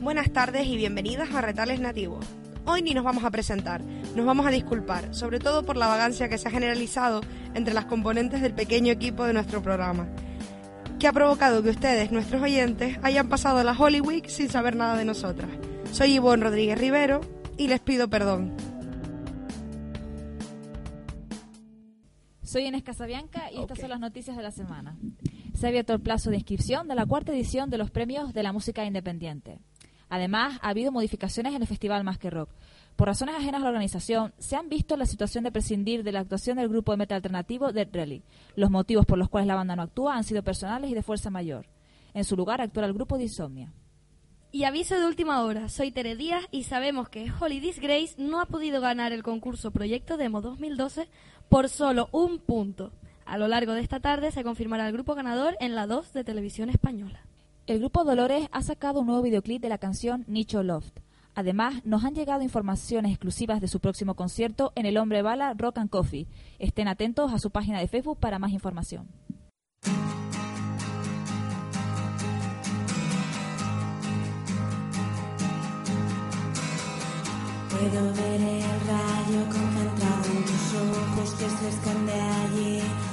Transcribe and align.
Buenas 0.00 0.30
tardes 0.30 0.66
y 0.66 0.76
bienvenidas 0.76 1.32
a 1.34 1.40
Retales 1.40 1.80
Nativos. 1.80 2.24
Hoy 2.66 2.82
ni 2.82 2.92
nos 2.92 3.02
vamos 3.02 3.24
a 3.24 3.30
presentar, 3.30 3.82
nos 4.14 4.26
vamos 4.26 4.46
a 4.46 4.50
disculpar, 4.50 5.14
sobre 5.14 5.38
todo 5.38 5.64
por 5.64 5.76
la 5.76 5.86
vagancia 5.86 6.28
que 6.28 6.36
se 6.36 6.48
ha 6.48 6.50
generalizado 6.50 7.22
entre 7.54 7.72
las 7.72 7.86
componentes 7.86 8.42
del 8.42 8.52
pequeño 8.52 8.92
equipo 8.92 9.24
de 9.24 9.32
nuestro 9.32 9.62
programa, 9.62 10.06
que 10.98 11.08
ha 11.08 11.12
provocado 11.12 11.62
que 11.62 11.70
ustedes, 11.70 12.12
nuestros 12.12 12.42
oyentes, 12.42 12.98
hayan 13.02 13.30
pasado 13.30 13.64
la 13.64 13.72
Holy 13.72 14.02
Week 14.02 14.28
sin 14.28 14.50
saber 14.50 14.76
nada 14.76 14.96
de 14.96 15.06
nosotras. 15.06 15.48
Soy 15.92 16.12
Ivonne 16.12 16.44
Rodríguez 16.44 16.78
Rivero 16.78 17.22
y 17.56 17.68
les 17.68 17.80
pido 17.80 18.08
perdón. 18.08 18.54
Soy 22.42 22.66
Inés 22.66 22.82
Casabianca 22.82 23.50
y 23.50 23.60
estas 23.60 23.78
son 23.78 23.90
las 23.90 24.00
noticias 24.00 24.36
de 24.36 24.42
la 24.42 24.50
semana. 24.50 24.98
Se 25.54 25.66
ha 25.66 25.68
abierto 25.70 25.94
el 25.94 26.00
plazo 26.00 26.28
de 26.28 26.36
inscripción 26.36 26.86
de 26.86 26.94
la 26.94 27.06
cuarta 27.06 27.32
edición 27.32 27.70
de 27.70 27.78
los 27.78 27.90
premios 27.90 28.34
de 28.34 28.42
la 28.42 28.52
música 28.52 28.84
independiente. 28.84 29.58
Además, 30.08 30.58
ha 30.62 30.68
habido 30.68 30.92
modificaciones 30.92 31.54
en 31.54 31.62
el 31.62 31.68
Festival 31.68 32.04
Más 32.04 32.18
que 32.18 32.30
Rock. 32.30 32.50
Por 32.96 33.08
razones 33.08 33.34
ajenas 33.34 33.60
a 33.60 33.64
la 33.64 33.70
organización, 33.70 34.32
se 34.38 34.56
han 34.56 34.68
visto 34.68 34.96
la 34.96 35.04
situación 35.04 35.44
de 35.44 35.52
prescindir 35.52 36.02
de 36.02 36.12
la 36.12 36.20
actuación 36.20 36.56
del 36.56 36.68
grupo 36.68 36.92
de 36.92 36.98
metal 36.98 37.16
alternativo 37.16 37.72
Dead 37.72 37.88
Rally. 37.92 38.22
Los 38.54 38.70
motivos 38.70 39.04
por 39.04 39.18
los 39.18 39.28
cuales 39.28 39.48
la 39.48 39.54
banda 39.54 39.76
no 39.76 39.82
actúa 39.82 40.16
han 40.16 40.24
sido 40.24 40.42
personales 40.42 40.90
y 40.90 40.94
de 40.94 41.02
fuerza 41.02 41.28
mayor. 41.28 41.66
En 42.14 42.24
su 42.24 42.36
lugar 42.36 42.60
actúa 42.60 42.86
el 42.86 42.94
grupo 42.94 43.18
de 43.18 43.24
Insomnia. 43.24 43.72
Y 44.52 44.64
aviso 44.64 44.98
de 44.98 45.06
última 45.06 45.42
hora, 45.42 45.68
soy 45.68 45.90
Tere 45.90 46.16
Díaz 46.16 46.46
y 46.50 46.62
sabemos 46.62 47.10
que 47.10 47.30
Holly 47.38 47.60
Disgrace 47.60 48.14
no 48.16 48.40
ha 48.40 48.46
podido 48.46 48.80
ganar 48.80 49.12
el 49.12 49.22
concurso 49.22 49.70
Proyecto 49.70 50.16
Demo 50.16 50.40
2012 50.40 51.08
por 51.50 51.68
solo 51.68 52.08
un 52.12 52.38
punto. 52.38 52.92
A 53.26 53.36
lo 53.36 53.48
largo 53.48 53.74
de 53.74 53.82
esta 53.82 54.00
tarde 54.00 54.30
se 54.30 54.44
confirmará 54.44 54.86
el 54.86 54.94
grupo 54.94 55.14
ganador 55.14 55.56
en 55.60 55.74
la 55.74 55.86
2 55.86 56.14
de 56.14 56.24
Televisión 56.24 56.70
Española. 56.70 57.25
El 57.66 57.80
grupo 57.80 58.04
Dolores 58.04 58.48
ha 58.52 58.62
sacado 58.62 59.00
un 59.00 59.06
nuevo 59.06 59.22
videoclip 59.22 59.60
de 59.60 59.68
la 59.68 59.78
canción 59.78 60.24
Nicho 60.28 60.62
Loft. 60.62 61.00
Además, 61.34 61.84
nos 61.84 62.04
han 62.04 62.14
llegado 62.14 62.42
informaciones 62.42 63.10
exclusivas 63.10 63.60
de 63.60 63.66
su 63.66 63.80
próximo 63.80 64.14
concierto 64.14 64.72
en 64.76 64.86
el 64.86 64.96
Hombre 64.96 65.20
Bala 65.22 65.52
Rock 65.52 65.78
and 65.78 65.90
Coffee. 65.90 66.28
Estén 66.60 66.86
atentos 66.86 67.32
a 67.32 67.40
su 67.40 67.50
página 67.50 67.80
de 67.80 67.88
Facebook 67.88 68.18
para 68.20 68.38
más 68.38 68.52
información. 68.52 69.08
Puedo 77.68 78.04
ver 78.14 78.40
el 78.40 78.80
rayo 78.86 79.44
concentrado 79.50 80.24
en 80.36 80.44
tus 80.44 80.72
ojos 80.72 81.34
que 81.34 81.48
se 81.50 81.68
esconde 81.68 82.12
allí 82.12 83.05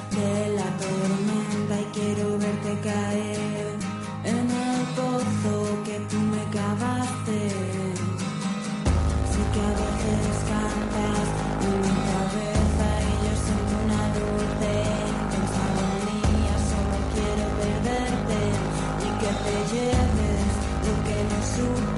que 21.63 21.92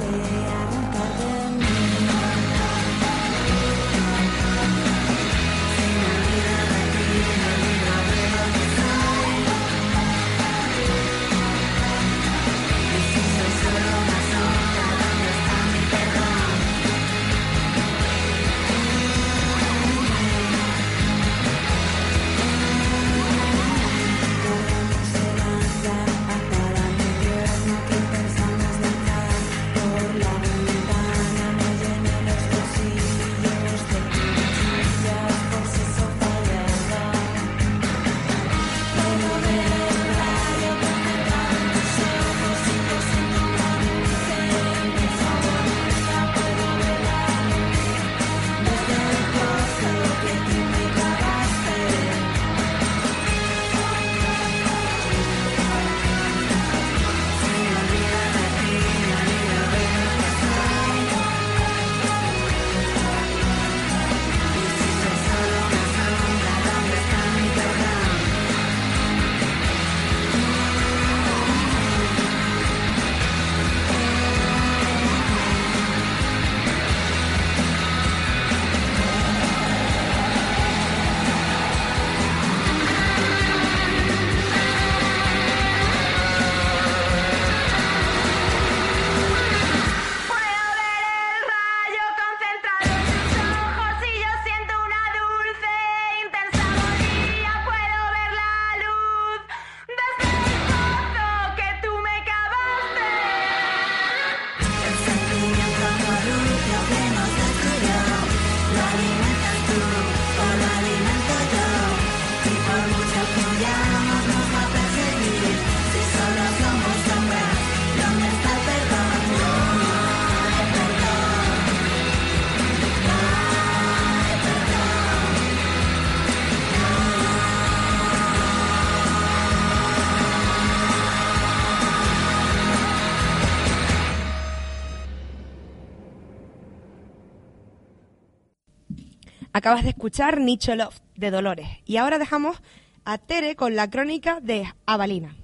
Acabas 139.65 139.83
de 139.83 139.89
escuchar 139.89 140.41
Nicho 140.41 140.73
de 141.15 141.31
Dolores 141.31 141.67
y 141.87 141.97
ahora 141.97 142.19
dejamos 142.19 142.61
a 143.03 143.17
Tere 143.17 143.55
con 143.55 143.75
la 143.75 143.89
crónica 143.89 144.39
de 144.39 144.71
Avalina. 144.85 145.35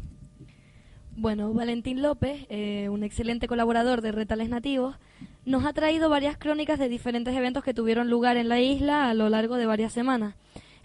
Bueno, 1.15 1.51
Valentín 1.53 2.03
López, 2.03 2.45
eh, 2.49 2.87
un 2.89 3.03
excelente 3.03 3.47
colaborador 3.47 4.01
de 4.01 4.11
Retales 4.11 4.47
Nativos, 4.47 4.95
nos 5.43 5.65
ha 5.65 5.73
traído 5.73 6.07
varias 6.07 6.37
crónicas 6.37 6.77
de 6.77 6.87
diferentes 6.87 7.35
eventos 7.35 7.63
que 7.63 7.73
tuvieron 7.73 8.11
lugar 8.11 8.37
en 8.37 8.47
la 8.47 8.59
isla 8.59 9.09
a 9.09 9.15
lo 9.15 9.27
largo 9.27 9.55
de 9.55 9.65
varias 9.65 9.91
semanas. 9.91 10.35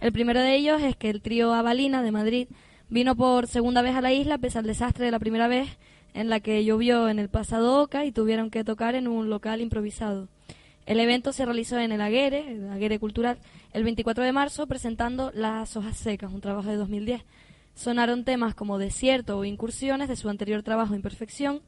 El 0.00 0.12
primero 0.12 0.40
de 0.40 0.54
ellos 0.54 0.80
es 0.80 0.96
que 0.96 1.10
el 1.10 1.20
trío 1.20 1.52
Avalina 1.52 2.02
de 2.02 2.12
Madrid 2.12 2.48
vino 2.88 3.16
por 3.16 3.48
segunda 3.48 3.82
vez 3.82 3.96
a 3.96 4.00
la 4.00 4.14
isla 4.14 4.38
pese 4.38 4.60
al 4.60 4.64
desastre 4.64 5.04
de 5.04 5.10
la 5.10 5.18
primera 5.18 5.46
vez 5.46 5.76
en 6.14 6.30
la 6.30 6.40
que 6.40 6.64
llovió 6.64 7.10
en 7.10 7.18
el 7.18 7.28
pasado 7.28 7.82
Oca 7.82 8.06
y 8.06 8.12
tuvieron 8.12 8.48
que 8.48 8.64
tocar 8.64 8.94
en 8.94 9.06
un 9.06 9.28
local 9.28 9.60
improvisado. 9.60 10.30
El 10.86 11.00
evento 11.00 11.32
se 11.32 11.44
realizó 11.44 11.80
en 11.80 11.90
el 11.90 12.00
Aguere, 12.00 12.52
el 12.52 12.70
Aguere 12.70 13.00
Cultural, 13.00 13.38
el 13.72 13.82
24 13.82 14.22
de 14.22 14.30
marzo 14.30 14.68
presentando 14.68 15.32
Las 15.34 15.76
hojas 15.76 15.96
secas, 15.96 16.32
un 16.32 16.40
trabajo 16.40 16.70
de 16.70 16.76
2010. 16.76 17.24
Sonaron 17.74 18.24
temas 18.24 18.54
como 18.54 18.78
Desierto 18.78 19.36
o 19.36 19.44
Incursiones 19.44 20.08
de 20.08 20.14
su 20.14 20.28
anterior 20.28 20.62
trabajo 20.62 20.94
Imperfección, 20.94 21.60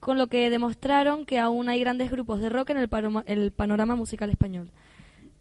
con 0.00 0.18
lo 0.18 0.26
que 0.26 0.50
demostraron 0.50 1.24
que 1.24 1.38
aún 1.38 1.70
hay 1.70 1.80
grandes 1.80 2.10
grupos 2.10 2.42
de 2.42 2.50
rock 2.50 2.70
en 2.70 2.76
el, 2.76 2.90
el 3.24 3.52
panorama 3.52 3.96
musical 3.96 4.28
español. 4.28 4.70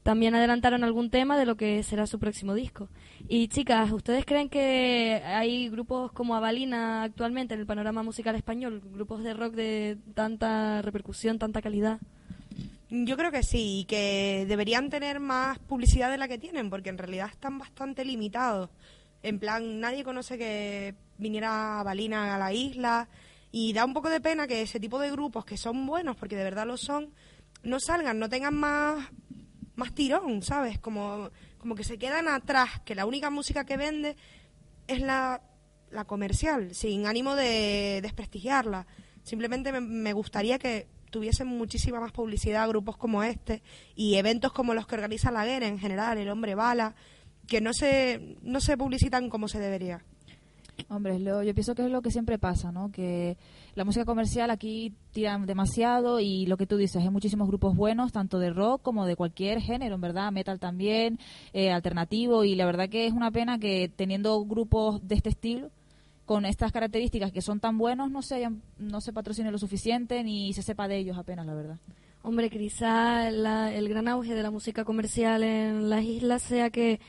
También 0.03 0.33
adelantaron 0.33 0.85
algún 0.85 1.09
tema 1.09 1.37
de 1.37 1.45
lo 1.45 1.57
que 1.57 1.83
será 1.83 2.07
su 2.07 2.19
próximo 2.19 2.53
disco. 2.53 2.87
Y 3.27 3.49
chicas, 3.49 3.91
¿ustedes 3.91 4.23
creen 4.23 4.47
que 4.47 5.21
hay 5.25 5.67
grupos 5.67 6.13
como 6.13 6.33
Avalina 6.33 7.03
actualmente 7.03 7.55
en 7.55 7.59
el 7.59 7.65
panorama 7.65 8.03
musical 8.03 8.37
español? 8.37 8.81
Grupos 8.93 9.21
de 9.21 9.33
rock 9.33 9.53
de 9.53 9.97
tanta 10.13 10.81
repercusión, 10.81 11.39
tanta 11.39 11.61
calidad. 11.61 11.99
Yo 12.89 13.17
creo 13.17 13.31
que 13.31 13.43
sí, 13.43 13.79
y 13.79 13.85
que 13.85 14.45
deberían 14.47 14.89
tener 14.89 15.19
más 15.19 15.59
publicidad 15.59 16.09
de 16.09 16.17
la 16.17 16.29
que 16.29 16.37
tienen, 16.37 16.69
porque 16.69 16.89
en 16.89 16.97
realidad 16.97 17.29
están 17.29 17.57
bastante 17.57 18.05
limitados. 18.05 18.69
En 19.23 19.39
plan, 19.39 19.81
nadie 19.81 20.05
conoce 20.05 20.37
que 20.37 20.95
viniera 21.17 21.83
Balina 21.83 22.35
a 22.35 22.37
la 22.37 22.53
isla, 22.53 23.09
y 23.51 23.73
da 23.73 23.83
un 23.83 23.93
poco 23.93 24.09
de 24.09 24.21
pena 24.21 24.47
que 24.47 24.61
ese 24.61 24.79
tipo 24.79 24.99
de 24.99 25.11
grupos 25.11 25.43
que 25.43 25.57
son 25.57 25.85
buenos, 25.85 26.15
porque 26.15 26.37
de 26.37 26.43
verdad 26.45 26.65
lo 26.65 26.77
son, 26.77 27.13
no 27.63 27.79
salgan, 27.79 28.19
no 28.19 28.29
tengan 28.29 28.55
más, 28.55 29.09
más 29.75 29.93
tirón, 29.93 30.41
¿sabes? 30.41 30.79
Como, 30.79 31.29
como 31.57 31.75
que 31.75 31.83
se 31.83 31.97
quedan 31.97 32.29
atrás, 32.29 32.81
que 32.85 32.95
la 32.95 33.05
única 33.05 33.29
música 33.29 33.65
que 33.65 33.75
vende 33.75 34.15
es 34.87 35.01
la, 35.01 35.41
la 35.91 36.05
comercial, 36.05 36.73
sin 36.73 37.05
ánimo 37.05 37.35
de 37.35 37.99
desprestigiarla. 38.01 38.87
Simplemente 39.23 39.73
me, 39.73 39.81
me 39.81 40.13
gustaría 40.13 40.57
que 40.57 40.87
tuviesen 41.09 41.47
muchísima 41.47 41.99
más 41.99 42.11
publicidad 42.11 42.67
grupos 42.67 42.97
como 42.97 43.23
este 43.23 43.61
y 43.95 44.15
eventos 44.15 44.51
como 44.53 44.73
los 44.73 44.87
que 44.87 44.95
organiza 44.95 45.31
la 45.31 45.45
guerra 45.45 45.67
en 45.67 45.79
general, 45.79 46.17
el 46.17 46.29
hombre 46.29 46.55
bala, 46.55 46.95
que 47.47 47.61
no 47.61 47.73
se, 47.73 48.35
no 48.41 48.59
se 48.59 48.77
publicitan 48.77 49.29
como 49.29 49.47
se 49.47 49.59
debería. 49.59 50.03
Hombre, 50.89 51.17
lo- 51.17 51.41
yo 51.41 51.55
pienso 51.55 51.73
que 51.73 51.83
es 51.83 51.89
lo 51.91 52.03
que 52.03 52.11
siempre 52.11 52.37
pasa, 52.37 52.71
¿no? 52.71 52.91
Que 52.91 53.35
la 53.73 53.83
música 53.83 54.05
comercial 54.05 54.51
aquí 54.51 54.93
tira 55.11 55.35
demasiado 55.39 56.19
y 56.19 56.45
lo 56.45 56.55
que 56.55 56.67
tú 56.67 56.77
dices, 56.77 57.01
hay 57.01 57.09
muchísimos 57.09 57.47
grupos 57.47 57.75
buenos, 57.75 58.11
tanto 58.11 58.37
de 58.37 58.51
rock 58.51 58.83
como 58.83 59.07
de 59.07 59.15
cualquier 59.15 59.59
género, 59.59 59.95
en 59.95 60.01
verdad, 60.01 60.31
metal 60.31 60.59
también, 60.59 61.17
eh, 61.53 61.71
alternativo, 61.71 62.43
y 62.43 62.53
la 62.55 62.65
verdad 62.67 62.89
que 62.89 63.07
es 63.07 63.13
una 63.13 63.31
pena 63.31 63.57
que 63.57 63.89
teniendo 63.95 64.39
grupos 64.45 65.05
de 65.07 65.15
este 65.15 65.29
estilo, 65.29 65.71
con 66.27 66.45
estas 66.45 66.71
características 66.73 67.31
que 67.31 67.41
son 67.41 67.59
tan 67.61 67.77
buenos, 67.79 68.11
no 68.11 68.21
se, 68.21 68.35
hayan, 68.35 68.61
no 68.77 68.99
se 69.01 69.13
patrocine 69.13 69.49
lo 69.49 69.57
suficiente 69.57 70.23
ni 70.23 70.51
se 70.53 70.61
sepa 70.61 70.87
de 70.87 70.97
ellos 70.97 71.17
apenas, 71.17 71.45
la 71.47 71.53
verdad. 71.55 71.77
Hombre, 72.21 72.49
quizá 72.49 73.31
la- 73.31 73.73
el 73.73 73.87
gran 73.87 74.09
auge 74.09 74.35
de 74.35 74.43
la 74.43 74.51
música 74.51 74.83
comercial 74.83 75.41
en 75.43 75.89
las 75.89 76.03
islas 76.03 76.41
sea 76.41 76.69
que 76.69 76.99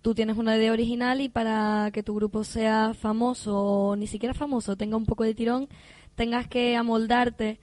tú 0.00 0.14
tienes 0.14 0.36
una 0.36 0.56
idea 0.56 0.70
original 0.72 1.20
y 1.20 1.28
para 1.28 1.90
que 1.92 2.04
tu 2.04 2.14
grupo 2.14 2.44
sea 2.44 2.94
famoso 2.94 3.58
o 3.58 3.96
ni 3.96 4.06
siquiera 4.06 4.32
famoso, 4.32 4.76
tenga 4.76 4.96
un 4.96 5.06
poco 5.06 5.24
de 5.24 5.34
tirón, 5.34 5.68
tengas 6.14 6.46
que 6.46 6.76
amoldarte 6.76 7.58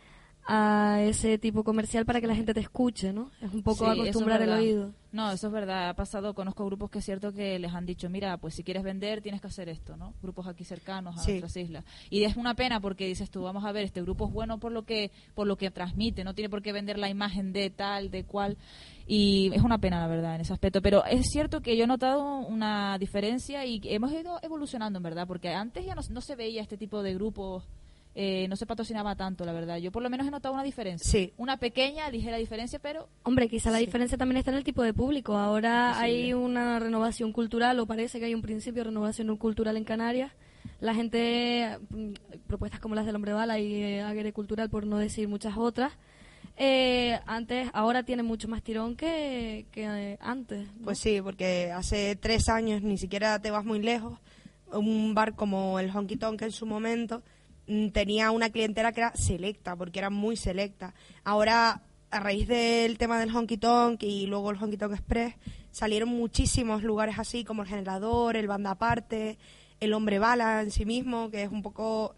a 0.47 0.99
ese 1.01 1.39
tipo 1.39 1.63
comercial 1.63 2.05
para 2.05 2.21
que 2.21 2.27
la 2.27 2.35
gente 2.35 2.53
te 2.53 2.59
escuche, 2.59 3.11
¿no? 3.11 3.31
Es 3.41 3.51
un 3.51 3.63
poco 3.63 3.85
Sí, 3.85 3.91
eso 3.91 3.93
es 3.93 3.99
acostumbrar 4.09 4.41
el 4.43 4.51
oído. 4.51 4.91
No, 5.11 5.31
eso 5.31 5.47
es 5.47 5.53
verdad. 5.53 5.89
Ha 5.89 5.93
pasado, 5.95 6.35
conozco 6.35 6.65
grupos 6.65 6.91
que 6.91 6.99
es 6.99 7.05
cierto 7.05 7.33
que 7.33 7.57
les 7.57 7.73
han 7.73 7.85
dicho, 7.85 8.09
mira, 8.09 8.37
pues 8.37 8.53
si 8.53 8.63
quieres 8.63 8.83
vender 8.83 9.21
tienes 9.21 9.41
que 9.41 9.47
hacer 9.47 9.69
esto, 9.69 9.97
¿no? 9.97 10.13
Grupos 10.21 10.45
aquí 10.45 10.63
cercanos 10.63 11.17
a 11.17 11.19
Sí. 11.23 11.31
nuestras 11.31 11.57
islas. 11.57 11.85
Y 12.11 12.23
es 12.25 12.35
una 12.37 12.53
pena 12.53 12.79
porque 12.79 13.07
dices 13.07 13.31
tú, 13.31 13.41
vamos 13.41 13.63
a 13.65 13.71
ver, 13.71 13.85
este 13.85 14.01
grupo 14.03 14.27
es 14.27 14.33
bueno 14.33 14.59
por 14.59 14.71
lo 14.71 14.83
que 14.83 15.09
por 15.33 15.47
lo 15.47 15.57
que 15.57 15.71
transmite, 15.71 16.23
no 16.23 16.35
tiene 16.35 16.49
por 16.49 16.61
qué 16.61 16.73
vender 16.73 16.99
la 16.99 17.09
imagen 17.09 17.51
de 17.51 17.69
tal, 17.71 18.11
de 18.11 18.23
cual. 18.25 18.57
Y 19.07 19.51
es 19.53 19.61
una 19.63 19.79
pena, 19.79 19.99
la 19.99 20.07
verdad, 20.07 20.35
en 20.35 20.41
ese 20.41 20.53
aspecto. 20.53 20.81
Pero 20.81 21.03
es 21.05 21.27
cierto 21.31 21.61
que 21.61 21.75
yo 21.77 21.85
he 21.85 21.87
notado 21.87 22.39
una 22.39 22.97
diferencia 22.99 23.65
y 23.65 23.79
hemos 23.85 24.11
ido 24.11 24.37
evolucionando, 24.43 24.97
en 24.97 25.03
verdad, 25.03 25.25
porque 25.27 25.49
antes 25.53 25.85
ya 25.85 25.95
no, 25.95 26.01
no 26.09 26.21
se 26.21 26.35
veía 26.35 26.61
este 26.61 26.77
tipo 26.77 27.01
de 27.01 27.13
grupos. 27.15 27.67
Eh, 28.17 28.47
no 28.47 28.55
se 28.55 28.65
patrocinaba 28.65 29.15
tanto, 29.15 29.43
la 29.45 29.51
verdad. 29.51 29.77
Yo 29.77 29.91
por 29.91 30.01
lo 30.01 30.09
menos 30.09 30.25
he 30.25 30.31
notado 30.31 30.53
una 30.53 30.63
diferencia. 30.63 31.09
Sí. 31.09 31.33
Una 31.37 31.57
pequeña, 31.57 32.09
ligera 32.09 32.37
diferencia, 32.37 32.79
pero 32.79 33.09
Hombre, 33.23 33.49
quizá 33.49 33.71
la 33.71 33.79
Sí. 33.79 33.85
diferencia 33.87 34.17
también 34.17 34.37
está 34.37 34.51
en 34.51 34.57
el 34.57 34.63
tipo 34.63 34.81
de 34.83 34.93
público. 34.93 35.37
Ahora 35.37 35.99
hay 35.99 36.33
una 36.33 36.79
renovación 36.79 37.33
cultural, 37.33 37.77
o 37.79 37.85
parece 37.85 38.19
que 38.19 38.25
hay 38.25 38.33
un 38.33 38.41
principio 38.41 38.83
de 38.83 38.89
renovación 38.89 39.35
cultural 39.37 39.75
en 39.75 39.83
Canarias. 39.83 40.31
La 40.79 40.95
gente, 40.95 41.77
mm, 41.89 42.13
propuestas 42.47 42.79
como 42.79 42.95
las 42.95 43.05
del 43.05 43.15
Hombre 43.15 43.33
Bala 43.33 43.59
y 43.59 43.75
eh, 43.83 44.01
Aguirre 44.01 44.33
Cultural, 44.33 44.69
por 44.69 44.85
no 44.87 44.97
decir 44.97 45.27
muchas 45.27 45.57
otras, 45.57 45.93
eh, 46.57 47.19
antes, 47.25 47.69
ahora 47.73 48.03
tiene 48.03 48.23
mucho 48.23 48.47
más 48.47 48.63
tirón 48.63 48.95
que, 48.95 49.65
que 49.71 49.83
eh, 49.85 50.17
antes. 50.21 50.67
¿no? 50.77 50.85
Pues 50.85 50.99
sí, 50.99 51.21
porque 51.21 51.71
hace 51.71 52.15
tres 52.15 52.47
años 52.49 52.81
ni 52.81 52.97
siquiera 52.97 53.39
te 53.41 53.51
vas 53.51 53.65
muy 53.65 53.79
lejos. 53.79 54.17
Un 54.71 55.13
bar 55.13 55.35
como 55.35 55.79
el 55.79 55.89
Honky 55.89 56.15
Tonk 56.15 56.41
en 56.43 56.51
su 56.51 56.65
momento 56.65 57.21
tenía 57.93 58.31
una 58.31 58.49
clientela 58.49 58.91
que 58.91 59.01
era 59.01 59.15
selecta, 59.15 59.75
porque 59.75 59.99
era 59.99 60.09
muy 60.09 60.35
selecta. 60.37 60.93
Ahora, 61.23 61.81
a 62.11 62.19
raíz 62.19 62.47
del 62.47 62.97
tema 62.97 63.19
del 63.19 63.35
Honky 63.35 63.57
Tonk 63.57 64.03
y 64.03 64.27
luego 64.27 64.51
el 64.51 64.57
Honky 64.61 64.77
Tonk 64.77 64.93
Express, 64.93 65.35
salieron 65.71 66.09
muchísimos 66.09 66.83
lugares 66.83 67.19
así 67.19 67.43
como 67.43 67.63
el 67.63 67.67
Generador, 67.67 68.37
el 68.37 68.47
Banda 68.47 68.71
Aparte, 68.71 69.37
el 69.79 69.93
Hombre 69.93 70.19
Bala 70.19 70.61
en 70.61 70.71
sí 70.71 70.85
mismo, 70.85 71.29
que 71.29 71.43
es 71.43 71.51
un 71.51 71.61
poco 71.61 72.15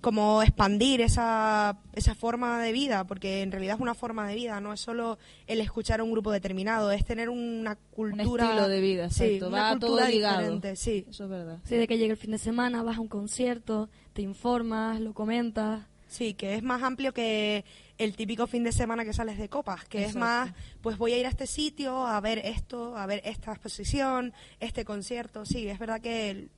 como 0.00 0.42
expandir 0.44 1.00
esa, 1.00 1.76
esa 1.92 2.14
forma 2.14 2.62
de 2.62 2.70
vida, 2.70 3.04
porque 3.04 3.42
en 3.42 3.50
realidad 3.50 3.74
es 3.74 3.80
una 3.80 3.94
forma 3.94 4.28
de 4.28 4.36
vida, 4.36 4.60
no 4.60 4.72
es 4.72 4.78
solo 4.80 5.18
el 5.48 5.60
escuchar 5.60 5.98
a 5.98 6.04
un 6.04 6.12
grupo 6.12 6.30
determinado, 6.30 6.92
es 6.92 7.04
tener 7.04 7.28
una 7.30 7.72
un 7.72 7.76
cultura... 8.12 8.44
estilo 8.44 8.68
de 8.68 8.80
vida, 8.80 9.10
Sí, 9.10 9.40
una 9.42 9.62
Va 9.62 9.70
cultura 9.70 10.02
todo 10.04 10.08
ligado. 10.08 10.38
diferente, 10.38 10.76
sí. 10.76 11.04
Eso 11.10 11.24
es 11.24 11.30
verdad. 11.30 11.58
Sí, 11.64 11.74
de 11.74 11.88
que 11.88 11.98
llega 11.98 12.12
el 12.12 12.18
fin 12.18 12.30
de 12.30 12.38
semana, 12.38 12.82
vas 12.84 12.98
a 12.98 13.00
un 13.00 13.08
concierto, 13.08 13.88
te 14.18 14.22
informas, 14.22 15.00
lo 15.00 15.14
comentas. 15.14 15.86
Sí, 16.08 16.34
que 16.34 16.56
es 16.56 16.62
más 16.64 16.82
amplio 16.82 17.14
que 17.14 17.64
el 17.98 18.16
típico 18.16 18.48
fin 18.48 18.64
de 18.64 18.72
semana 18.72 19.04
que 19.04 19.12
sales 19.12 19.38
de 19.38 19.48
copas, 19.48 19.84
que 19.84 20.04
es 20.04 20.16
más, 20.16 20.50
pues 20.80 20.98
voy 20.98 21.12
a 21.12 21.18
ir 21.18 21.26
a 21.26 21.28
este 21.28 21.46
sitio 21.46 22.04
a 22.04 22.20
ver 22.20 22.38
esto, 22.38 22.96
a 22.96 23.06
ver 23.06 23.22
esta 23.24 23.52
exposición, 23.52 24.32
este 24.58 24.84
concierto. 24.84 25.46
Sí, 25.46 25.68
es 25.68 25.78
verdad 25.78 26.00
que, 26.00 26.48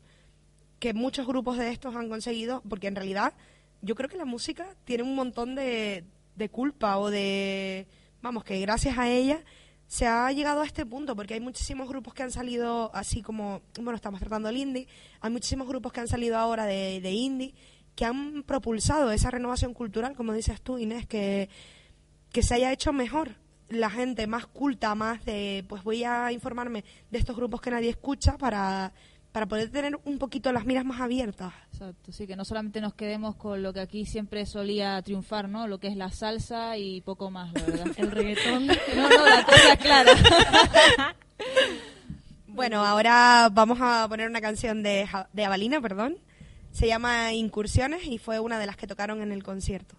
que 0.78 0.94
muchos 0.94 1.26
grupos 1.26 1.58
de 1.58 1.70
estos 1.70 1.94
han 1.96 2.08
conseguido, 2.08 2.62
porque 2.66 2.86
en 2.86 2.96
realidad 2.96 3.34
yo 3.82 3.94
creo 3.94 4.08
que 4.08 4.16
la 4.16 4.24
música 4.24 4.74
tiene 4.86 5.02
un 5.02 5.14
montón 5.14 5.54
de, 5.54 6.06
de 6.36 6.48
culpa 6.48 6.96
o 6.96 7.10
de, 7.10 7.86
vamos, 8.22 8.42
que 8.42 8.58
gracias 8.58 8.96
a 8.96 9.10
ella 9.10 9.44
se 9.90 10.06
ha 10.06 10.30
llegado 10.30 10.60
a 10.60 10.66
este 10.66 10.86
punto, 10.86 11.16
porque 11.16 11.34
hay 11.34 11.40
muchísimos 11.40 11.88
grupos 11.88 12.14
que 12.14 12.22
han 12.22 12.30
salido 12.30 12.94
así 12.94 13.22
como, 13.22 13.60
bueno, 13.74 13.96
estamos 13.96 14.20
tratando 14.20 14.48
el 14.48 14.56
indie, 14.56 14.86
hay 15.20 15.32
muchísimos 15.32 15.66
grupos 15.66 15.92
que 15.92 15.98
han 15.98 16.06
salido 16.06 16.38
ahora 16.38 16.64
de, 16.64 17.00
de 17.00 17.10
indie 17.10 17.54
que 17.96 18.04
han 18.04 18.44
propulsado 18.44 19.10
esa 19.10 19.32
renovación 19.32 19.74
cultural, 19.74 20.14
como 20.14 20.32
dices 20.32 20.60
tú, 20.60 20.78
Inés, 20.78 21.08
que, 21.08 21.48
que 22.30 22.40
se 22.44 22.54
haya 22.54 22.72
hecho 22.72 22.92
mejor. 22.92 23.34
La 23.68 23.90
gente 23.90 24.28
más 24.28 24.46
culta, 24.46 24.94
más 24.94 25.24
de, 25.24 25.64
pues 25.68 25.82
voy 25.82 26.04
a 26.04 26.30
informarme 26.30 26.84
de 27.10 27.18
estos 27.18 27.34
grupos 27.34 27.60
que 27.60 27.72
nadie 27.72 27.90
escucha 27.90 28.38
para, 28.38 28.92
para 29.32 29.46
poder 29.46 29.70
tener 29.70 29.98
un 30.04 30.18
poquito 30.18 30.52
las 30.52 30.64
miras 30.66 30.84
más 30.84 31.00
abiertas. 31.00 31.52
Exacto, 31.72 32.12
sí, 32.12 32.26
que 32.26 32.36
no 32.36 32.44
solamente 32.44 32.80
nos 32.80 32.94
quedemos 32.94 33.36
con 33.36 33.62
lo 33.62 33.72
que 33.72 33.80
aquí 33.80 34.04
siempre 34.04 34.44
solía 34.46 35.00
triunfar, 35.02 35.48
¿no? 35.48 35.66
Lo 35.66 35.78
que 35.78 35.86
es 35.88 35.96
la 35.96 36.10
salsa 36.10 36.76
y 36.76 37.00
poco 37.00 37.30
más, 37.30 37.52
la 37.54 37.62
verdad. 37.64 37.86
El 37.96 38.10
reggaetón. 38.10 38.66
no, 38.96 39.08
no, 39.08 39.26
la 39.26 39.44
cosa 39.44 39.76
clara. 39.76 40.12
Bueno, 42.52 42.84
ahora 42.84 43.48
vamos 43.50 43.78
a 43.80 44.06
poner 44.08 44.28
una 44.28 44.40
canción 44.40 44.82
de, 44.82 45.06
Ja- 45.06 45.28
de 45.32 45.44
Avalina, 45.44 45.80
perdón. 45.80 46.16
Se 46.72 46.86
llama 46.88 47.32
Incursiones 47.32 48.04
y 48.06 48.18
fue 48.18 48.40
una 48.40 48.58
de 48.58 48.66
las 48.66 48.76
que 48.76 48.86
tocaron 48.88 49.22
en 49.22 49.32
el 49.32 49.42
concierto. 49.42 49.94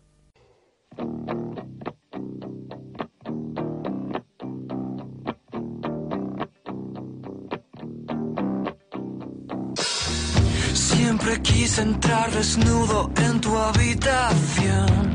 Siempre 11.04 11.42
quise 11.42 11.82
entrar 11.82 12.30
desnudo 12.30 13.10
en 13.16 13.42
tu 13.42 13.58
habitación. 13.58 15.14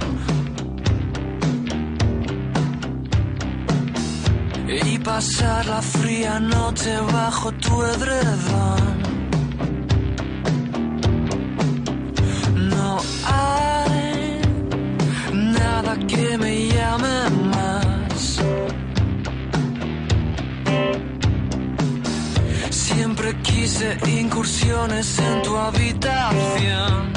Y 4.85 4.99
pasar 4.99 5.64
la 5.66 5.81
fría 5.81 6.40
noche 6.40 6.93
bajo 7.12 7.52
tu 7.52 7.85
edredón. 7.85 8.97
No 12.75 12.99
hay 13.25 14.40
nada 15.33 15.97
que 16.09 16.37
me 16.37 16.66
llame 16.66 17.15
Quise 23.66 23.99
incursiones 24.06 25.18
en 25.18 25.42
tu 25.42 25.56
habitación. 25.56 27.15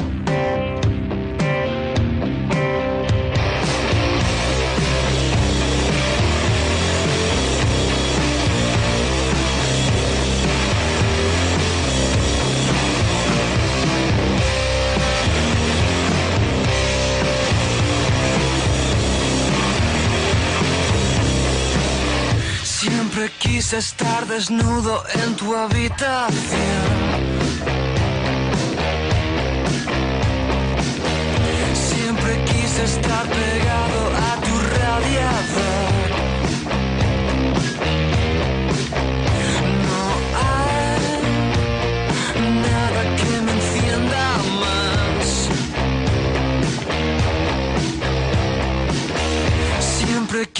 Quise 23.39 23.77
estar 23.77 24.25
desnudo 24.27 25.03
en 25.23 25.35
tu 25.35 25.55
habitación. 25.55 26.29
Siempre 31.73 32.43
quise 32.45 32.83
estar 32.83 33.25
pegado 33.27 34.08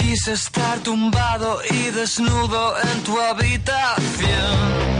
quise 0.10 0.34
estar 0.34 0.80
tumbado 0.80 1.60
y 1.70 1.92
desnudo 1.92 2.74
en 2.82 3.04
tu 3.04 3.20
habitación. 3.20 4.99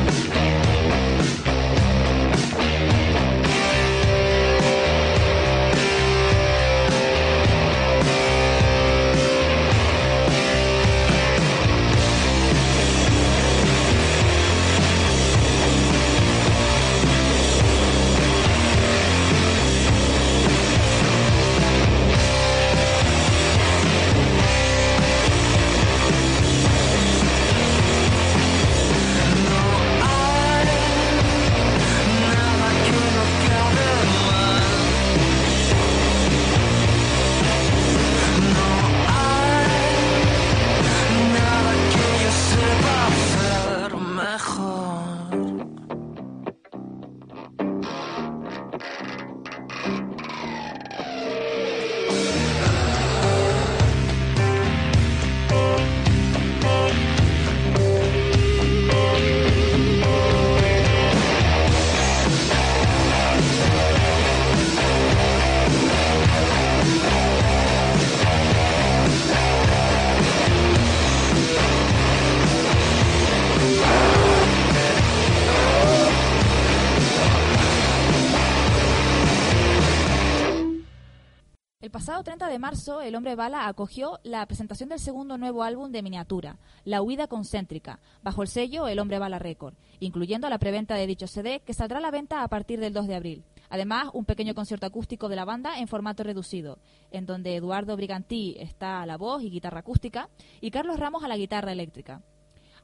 30 82.40 82.54
de 82.54 82.60
marzo, 82.60 83.02
El 83.02 83.16
Hombre 83.16 83.36
Bala 83.36 83.68
acogió 83.68 84.22
la 84.24 84.46
presentación 84.46 84.88
del 84.88 85.00
segundo 85.00 85.38
nuevo 85.38 85.62
álbum 85.62 85.92
de 85.92 86.02
miniatura, 86.02 86.58
La 86.86 87.02
Huida 87.02 87.28
Concéntrica, 87.28 88.00
bajo 88.24 88.44
el 88.44 88.48
sello 88.48 88.88
El 88.88 89.00
Hombre 89.00 89.20
Bala 89.20 89.40
Record, 89.40 89.74
incluyendo 90.00 90.50
la 90.50 90.58
preventa 90.58 90.96
de 90.96 91.06
dicho 91.06 91.28
CD 91.28 91.60
que 91.60 91.74
saldrá 91.74 91.98
a 91.98 92.02
la 92.02 92.12
venta 92.12 92.42
a 92.42 92.48
partir 92.48 92.80
del 92.80 92.94
2 92.94 93.08
de 93.08 93.16
abril. 93.16 93.44
Además, 93.70 94.08
un 94.14 94.24
pequeño 94.24 94.56
concierto 94.56 94.86
acústico 94.86 95.28
de 95.28 95.36
la 95.36 95.44
banda 95.44 95.80
en 95.80 95.90
formato 95.90 96.24
reducido, 96.24 96.80
en 97.12 97.26
donde 97.26 97.58
Eduardo 97.58 97.98
Brigantí 97.98 98.56
está 98.58 99.02
a 99.02 99.06
la 99.06 99.18
voz 99.18 99.44
y 99.44 99.50
guitarra 99.50 99.82
acústica 99.82 100.30
y 100.62 100.72
Carlos 100.72 100.98
Ramos 100.98 101.26
a 101.26 101.28
la 101.28 101.36
guitarra 101.36 101.74
eléctrica. 101.74 102.24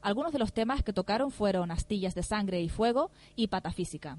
Algunos 0.02 0.32
de 0.34 0.38
los 0.38 0.52
temas 0.52 0.82
que 0.82 0.92
tocaron 0.92 1.30
fueron 1.30 1.70
Astillas 1.70 2.14
de 2.14 2.22
Sangre 2.22 2.60
y 2.60 2.68
Fuego 2.68 3.10
y 3.36 3.46
Patafísica. 3.46 4.18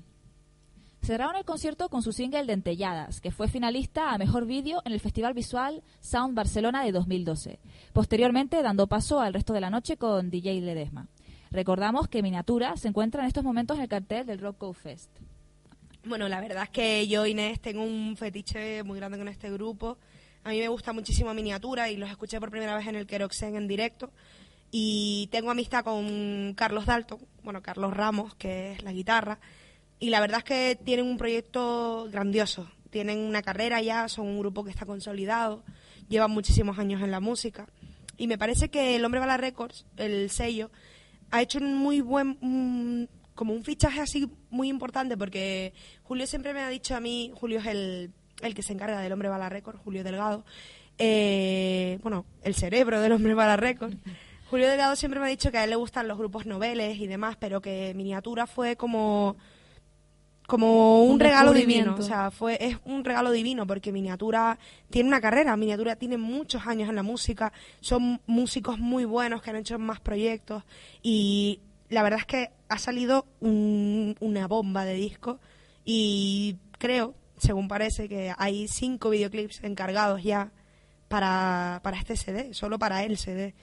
Cerraron 1.08 1.38
el 1.38 1.46
concierto 1.46 1.88
con 1.88 2.04
su 2.04 2.12
single 2.12 2.44
Dentelladas, 2.44 3.22
que 3.22 3.32
fue 3.32 3.48
finalista 3.48 4.12
a 4.12 4.18
Mejor 4.18 4.46
Vídeo 4.46 4.82
en 4.84 4.92
el 4.92 5.00
Festival 5.00 5.34
Visual 5.34 5.82
Sound 6.02 6.36
Barcelona 6.36 6.84
de 6.84 6.92
2012. 6.92 7.60
Posteriormente, 7.94 8.62
dando 8.62 8.88
paso 8.88 9.22
al 9.22 9.34
resto 9.34 9.54
de 9.54 9.62
la 9.62 9.70
noche 9.70 9.96
con 9.96 10.30
DJ 10.30 10.60
Ledesma. 10.60 11.08
Recordamos 11.50 12.10
que 12.10 12.22
Miniatura 12.22 12.76
se 12.76 12.90
encuentra 12.90 13.22
en 13.22 13.28
estos 13.28 13.46
momentos 13.46 13.78
en 13.78 13.84
el 13.84 13.88
cartel 13.88 14.26
del 14.26 14.40
Rock 14.40 14.74
Fest. 14.74 15.10
Bueno, 16.04 16.28
la 16.28 16.42
verdad 16.42 16.64
es 16.64 16.72
que 16.72 17.08
yo, 17.08 17.26
Inés, 17.26 17.62
tengo 17.62 17.84
un 17.84 18.18
fetiche 18.18 18.84
muy 18.84 19.00
grande 19.00 19.18
con 19.18 19.30
este 19.30 19.50
grupo. 19.50 19.98
A 20.44 20.50
mí 20.50 20.60
me 20.60 20.68
gusta 20.68 20.92
muchísimo 20.92 21.34
Miniatura 21.34 21.90
y 21.90 21.96
los 21.96 22.10
escuché 22.10 22.38
por 22.42 22.52
primera 22.52 22.76
vez 22.76 22.86
en 22.86 22.98
el 22.98 23.08
Keroxen 23.08 23.56
en 23.56 23.70
directo. 23.70 24.12
Y 24.72 25.30
tengo 25.32 25.52
amistad 25.52 25.86
con 25.86 26.54
Carlos 26.58 26.86
Dalton, 26.86 27.20
bueno, 27.44 27.62
Carlos 27.62 27.94
Ramos, 27.94 28.36
que 28.36 28.74
es 28.74 28.84
la 28.84 28.92
guitarra. 28.92 29.40
Y 30.00 30.10
la 30.10 30.20
verdad 30.20 30.40
es 30.40 30.44
que 30.44 30.80
tienen 30.84 31.06
un 31.08 31.18
proyecto 31.18 32.08
grandioso. 32.12 32.70
Tienen 32.90 33.20
una 33.20 33.42
carrera 33.42 33.82
ya, 33.82 34.08
son 34.08 34.28
un 34.28 34.40
grupo 34.40 34.64
que 34.64 34.70
está 34.70 34.86
consolidado, 34.86 35.64
llevan 36.08 36.32
muchísimos 36.32 36.80
años 36.80 37.02
en 37.02 37.12
la 37.12 37.20
música. 37.20 37.68
Y 38.18 38.28
me 38.28 38.38
parece 38.38 38.70
que 38.70 38.96
el 38.96 39.04
Hombre 39.06 39.20
Bala 39.20 39.38
Records, 39.38 39.86
el 39.98 40.30
sello, 40.30 40.72
ha 41.32 41.42
hecho 41.42 41.60
un 41.60 41.76
muy 41.76 42.02
buen, 42.02 42.38
un- 42.42 43.10
como 43.36 43.54
un 43.54 43.64
fichaje 43.64 44.00
así 44.00 44.32
muy 44.50 44.70
importante, 44.70 45.18
porque 45.18 45.74
Julio 46.04 46.26
siempre 46.26 46.54
me 46.54 46.62
ha 46.62 46.70
dicho 46.70 46.96
a 46.96 47.00
mí, 47.00 47.32
Julio 47.36 47.60
es 47.60 47.66
el, 47.68 48.12
el 48.42 48.56
que 48.56 48.64
se 48.64 48.74
encarga 48.74 49.00
del 49.02 49.12
Hombre 49.12 49.30
Bala 49.30 49.50
Records, 49.50 49.80
Julio 49.84 50.04
Delgado, 50.04 50.46
eh, 50.98 52.00
bueno, 52.02 52.26
el 52.44 52.56
cerebro 52.56 53.00
del 53.02 53.12
Hombre 53.12 53.34
Bala 53.34 53.58
Records. 53.58 53.98
Julio 54.50 54.68
Delgado 54.68 54.96
siempre 54.96 55.20
me 55.20 55.28
ha 55.28 55.30
dicho 55.30 55.52
que 55.52 55.58
a 55.58 55.66
él 55.66 55.70
le 55.70 55.76
gustan 55.76 56.08
los 56.08 56.18
grupos 56.18 56.46
noveles 56.46 56.98
y 57.00 57.06
demás, 57.08 57.36
pero 57.40 57.62
que 57.62 57.94
Miniatura 57.96 58.48
fue 58.48 58.76
como 58.78 59.36
como 60.48 61.04
un, 61.04 61.12
Un 61.16 61.20
regalo 61.20 61.54
divino, 61.54 61.96
o 62.00 62.02
sea, 62.02 62.32
fue 62.32 62.58
es 62.60 62.78
un 62.86 63.04
regalo 63.04 63.32
divino 63.32 63.68
porque 63.68 63.92
Miniatura 63.92 64.58
tiene 64.90 65.10
una 65.10 65.22
carrera, 65.22 65.56
Miniatura 65.58 65.98
tiene 65.98 66.18
muchos 66.18 66.66
años 66.66 66.88
en 66.90 66.96
la 66.96 67.04
música, 67.04 67.52
son 67.82 68.22
músicos 68.26 68.80
muy 68.80 69.04
buenos 69.06 69.42
que 69.42 69.50
han 69.52 69.58
hecho 69.58 69.78
más 69.78 70.00
proyectos 70.00 70.64
y 71.04 71.60
la 71.90 72.02
verdad 72.02 72.20
es 72.22 72.26
que 72.26 72.50
ha 72.70 72.78
salido 72.80 73.26
un- 73.42 74.16
una 74.22 74.48
bomba 74.48 74.86
de 74.86 74.94
disco 74.96 75.40
y 75.86 76.56
creo, 76.80 77.14
según 77.38 77.68
parece, 77.68 78.08
que 78.10 78.34
hay 78.38 78.68
cinco 78.70 79.10
videoclips 79.10 79.64
encargados 79.64 80.24
ya 80.24 80.52
para, 81.10 81.80
para 81.84 81.98
este 81.98 82.16
CD, 82.18 82.54
solo 82.54 82.80
para 82.80 83.04
el 83.04 83.18
CD. 83.18 83.54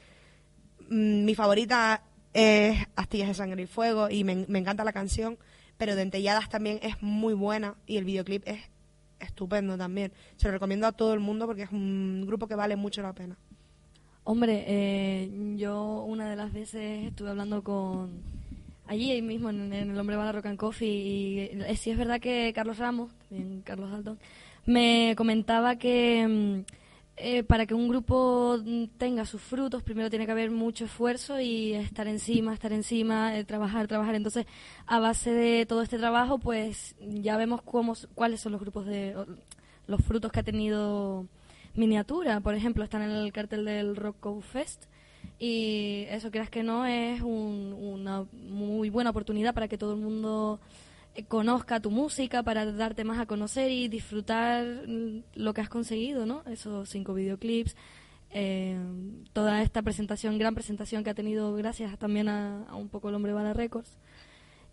Mm, 0.90 1.24
Mi 1.24 1.34
favorita 1.34 2.02
es 2.32 2.78
Astillas 2.96 3.28
de 3.28 3.34
Sangre 3.34 3.62
y 3.62 3.66
Fuego 3.66 4.10
y 4.10 4.24
me, 4.24 4.44
me 4.48 4.58
encanta 4.58 4.84
la 4.84 4.92
canción, 4.92 5.38
pero 5.76 5.96
Dentelladas 5.96 6.48
también 6.48 6.78
es 6.82 7.02
muy 7.02 7.34
buena 7.34 7.74
y 7.86 7.96
el 7.96 8.04
videoclip 8.04 8.42
es 8.46 8.60
estupendo 9.20 9.76
también. 9.76 10.12
Se 10.36 10.46
lo 10.46 10.52
recomiendo 10.52 10.86
a 10.86 10.92
todo 10.92 11.14
el 11.14 11.20
mundo 11.20 11.46
porque 11.46 11.62
es 11.62 11.72
un 11.72 12.24
grupo 12.26 12.46
que 12.46 12.54
vale 12.54 12.76
mucho 12.76 13.02
la 13.02 13.12
pena. 13.12 13.36
Hombre, 14.24 14.64
eh, 14.66 15.54
yo 15.56 16.02
una 16.02 16.30
de 16.30 16.36
las 16.36 16.52
veces 16.52 17.06
estuve 17.06 17.30
hablando 17.30 17.62
con 17.62 18.22
allí 18.86 19.20
mismo 19.22 19.50
en, 19.50 19.72
el 19.72 19.98
Hombre 19.98 20.16
Bala 20.16 20.32
Rock 20.32 20.46
and 20.46 20.58
Coffee 20.58 20.88
y 20.88 21.38
eh, 21.40 21.76
sí 21.76 21.90
es 21.90 21.98
verdad 21.98 22.20
que 22.20 22.52
Carlos 22.54 22.78
Ramos, 22.78 23.10
también 23.28 23.60
Carlos 23.62 23.90
Dalton, 23.90 24.18
me 24.66 25.14
comentaba 25.16 25.76
que 25.76 26.26
mm, 26.26 26.83
eh, 27.16 27.42
para 27.44 27.64
que 27.66 27.74
un 27.74 27.88
grupo 27.88 28.58
mm, 28.64 28.84
tenga 28.98 29.24
sus 29.24 29.40
frutos 29.40 29.82
primero 29.82 30.10
tiene 30.10 30.26
que 30.26 30.32
haber 30.32 30.50
mucho 30.50 30.84
esfuerzo 30.86 31.40
y 31.40 31.72
estar 31.74 32.08
encima, 32.08 32.52
estar 32.54 32.72
encima, 32.72 33.36
eh, 33.38 33.44
trabajar, 33.44 33.86
trabajar. 33.86 34.14
Entonces, 34.16 34.46
a 34.86 34.98
base 34.98 35.30
de 35.32 35.64
todo 35.66 35.82
este 35.82 35.98
trabajo, 35.98 36.38
pues 36.38 36.96
ya 37.00 37.36
vemos 37.36 37.62
cómo, 37.62 37.94
cuáles 38.14 38.40
son 38.40 38.52
los 38.52 38.60
grupos 38.60 38.86
de 38.86 39.14
los 39.86 40.00
frutos 40.02 40.32
que 40.32 40.40
ha 40.40 40.44
tenido 40.44 41.26
miniatura, 41.74 42.40
por 42.40 42.54
ejemplo, 42.54 42.82
están 42.84 43.02
en 43.02 43.10
el 43.10 43.32
cartel 43.32 43.64
del 43.64 43.96
Rock 43.96 44.40
Fest 44.42 44.84
y 45.38 46.04
eso 46.08 46.30
creas 46.30 46.50
que 46.50 46.62
no 46.62 46.86
es 46.86 47.20
un- 47.20 47.72
una 47.78 48.24
muy 48.32 48.90
buena 48.90 49.10
oportunidad 49.10 49.54
para 49.54 49.68
que 49.68 49.78
todo 49.78 49.94
el 49.94 50.00
mundo 50.00 50.60
conozca 51.28 51.80
tu 51.80 51.90
música, 51.90 52.42
para 52.42 52.70
darte 52.72 53.04
más 53.04 53.18
a 53.18 53.26
conocer 53.26 53.70
y 53.70 53.88
disfrutar 53.88 54.64
mm, 54.86 55.22
lo 55.34 55.54
que 55.54 55.60
has 55.60 55.68
conseguido, 55.68 56.26
¿no? 56.26 56.42
Esos 56.46 56.88
cinco 56.88 57.14
videoclips, 57.14 57.76
eh, 58.30 58.76
toda 59.32 59.62
esta 59.62 59.82
presentación, 59.82 60.38
gran 60.38 60.54
presentación 60.54 61.04
que 61.04 61.10
ha 61.10 61.14
tenido 61.14 61.54
gracias 61.54 61.96
también 61.98 62.28
a, 62.28 62.64
a 62.64 62.74
un 62.74 62.88
poco 62.88 63.08
el 63.08 63.14
Hombre 63.14 63.32
Bala 63.32 63.52
Records. 63.52 63.96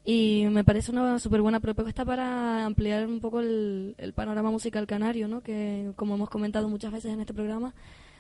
Y 0.04 0.46
me 0.50 0.64
parece 0.64 0.92
una 0.92 1.20
súper 1.20 1.42
buena 1.42 1.60
propuesta 1.60 2.04
para 2.04 2.66
ampliar 2.66 3.06
un 3.06 3.20
poco 3.20 3.40
el, 3.40 3.94
el 4.00 4.14
panorama 4.14 4.50
musical 4.50 4.88
canario, 4.88 5.28
¿no? 5.28 5.42
Que, 5.42 5.92
como 5.96 6.16
hemos 6.16 6.30
comentado 6.30 6.68
muchas 6.70 6.92
veces 6.92 7.14
en 7.14 7.20
este 7.20 7.36
programa, 7.36 7.76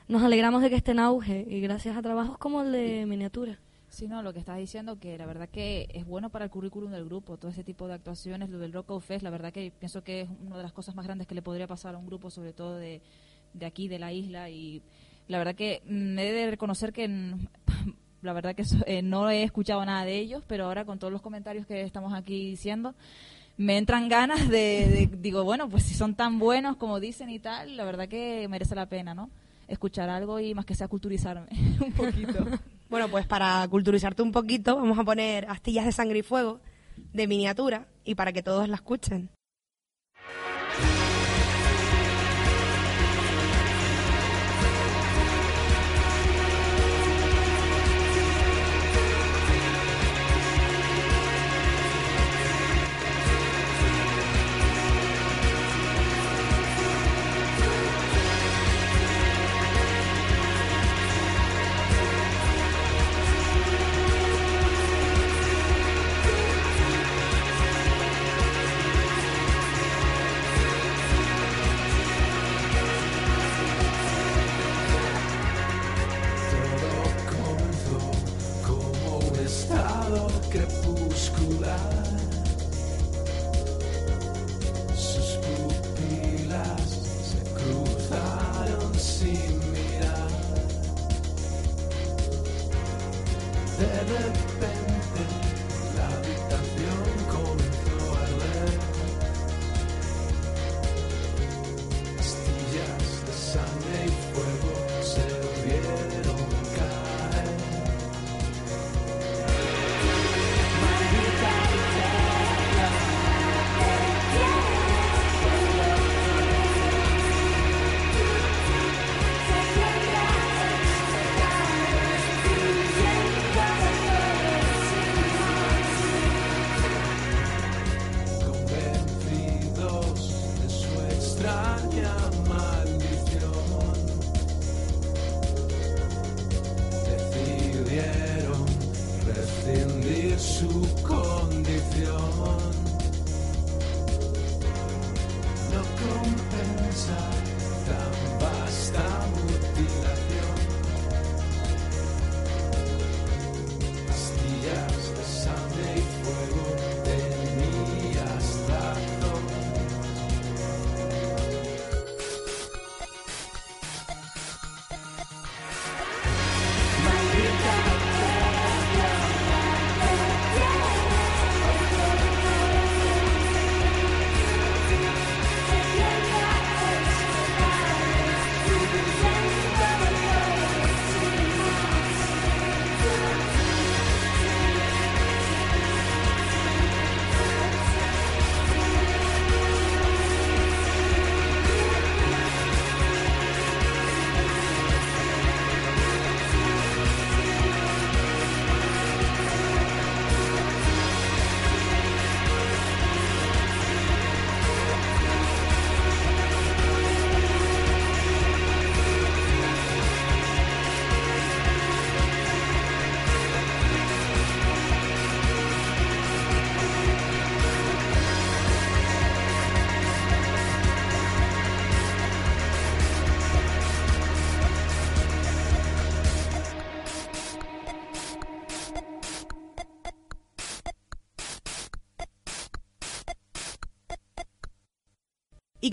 nos 0.07 0.21
alegramos 0.21 0.61
de 0.61 0.69
que 0.69 0.75
esté 0.75 0.91
en 0.91 0.99
auge 0.99 1.45
y 1.49 1.59
gracias 1.61 1.97
a 1.97 2.01
trabajos 2.03 2.37
como 2.37 2.61
el 2.61 2.71
de 2.71 3.05
Miniatura. 3.07 3.57
Sí, 3.91 4.07
no, 4.07 4.23
lo 4.23 4.31
que 4.31 4.39
estás 4.39 4.57
diciendo 4.57 4.97
que 4.99 5.17
la 5.17 5.25
verdad 5.25 5.49
que 5.49 5.89
es 5.93 6.05
bueno 6.05 6.29
para 6.29 6.45
el 6.45 6.51
currículum 6.51 6.91
del 6.91 7.03
grupo, 7.03 7.35
todo 7.35 7.51
ese 7.51 7.65
tipo 7.65 7.89
de 7.89 7.93
actuaciones, 7.95 8.49
lo 8.49 8.57
del 8.57 8.71
Rock 8.71 8.91
of 8.91 9.05
Fest, 9.05 9.21
la 9.21 9.29
verdad 9.29 9.51
que 9.51 9.69
pienso 9.77 10.01
que 10.01 10.21
es 10.21 10.29
una 10.45 10.55
de 10.55 10.63
las 10.63 10.71
cosas 10.71 10.95
más 10.95 11.05
grandes 11.05 11.27
que 11.27 11.35
le 11.35 11.41
podría 11.41 11.67
pasar 11.67 11.93
a 11.95 11.97
un 11.97 12.05
grupo, 12.07 12.29
sobre 12.29 12.53
todo 12.53 12.77
de, 12.77 13.01
de 13.53 13.65
aquí, 13.65 13.89
de 13.89 13.99
la 13.99 14.13
isla, 14.13 14.49
y 14.49 14.81
la 15.27 15.39
verdad 15.39 15.55
que 15.55 15.81
me 15.85 16.25
he 16.25 16.31
de 16.31 16.49
reconocer 16.49 16.93
que 16.93 17.05
mm, 17.09 17.47
la 18.21 18.31
verdad 18.31 18.55
que 18.55 18.63
eh, 18.85 19.01
no 19.01 19.29
he 19.29 19.43
escuchado 19.43 19.83
nada 19.83 20.05
de 20.05 20.17
ellos, 20.19 20.41
pero 20.47 20.65
ahora 20.67 20.85
con 20.85 20.97
todos 20.97 21.11
los 21.11 21.21
comentarios 21.21 21.67
que 21.67 21.81
estamos 21.81 22.13
aquí 22.13 22.45
diciendo, 22.49 22.95
me 23.57 23.77
entran 23.77 24.07
ganas 24.07 24.47
de, 24.47 24.87
de- 25.11 25.17
digo, 25.19 25.43
bueno, 25.43 25.67
pues 25.67 25.83
si 25.83 25.95
son 25.95 26.15
tan 26.15 26.39
buenos 26.39 26.77
como 26.77 27.01
dicen 27.01 27.29
y 27.29 27.39
tal, 27.39 27.75
la 27.75 27.83
verdad 27.83 28.07
que 28.07 28.47
merece 28.47 28.73
la 28.73 28.85
pena, 28.85 29.13
¿no? 29.13 29.29
Escuchar 29.67 30.09
algo 30.09 30.39
y 30.39 30.55
más 30.55 30.65
que 30.65 30.75
sea 30.75 30.87
culturizarme 30.87 31.47
un 31.85 31.91
poquito. 31.91 32.45
Bueno, 32.91 33.07
pues 33.07 33.25
para 33.25 33.65
culturizarte 33.69 34.21
un 34.21 34.33
poquito, 34.33 34.75
vamos 34.75 34.99
a 34.99 35.05
poner 35.05 35.49
astillas 35.49 35.85
de 35.85 35.93
sangre 35.93 36.19
y 36.19 36.23
fuego 36.23 36.59
de 37.13 37.25
miniatura 37.25 37.87
y 38.03 38.15
para 38.15 38.33
que 38.33 38.43
todos 38.43 38.67
la 38.67 38.75
escuchen. 38.75 39.29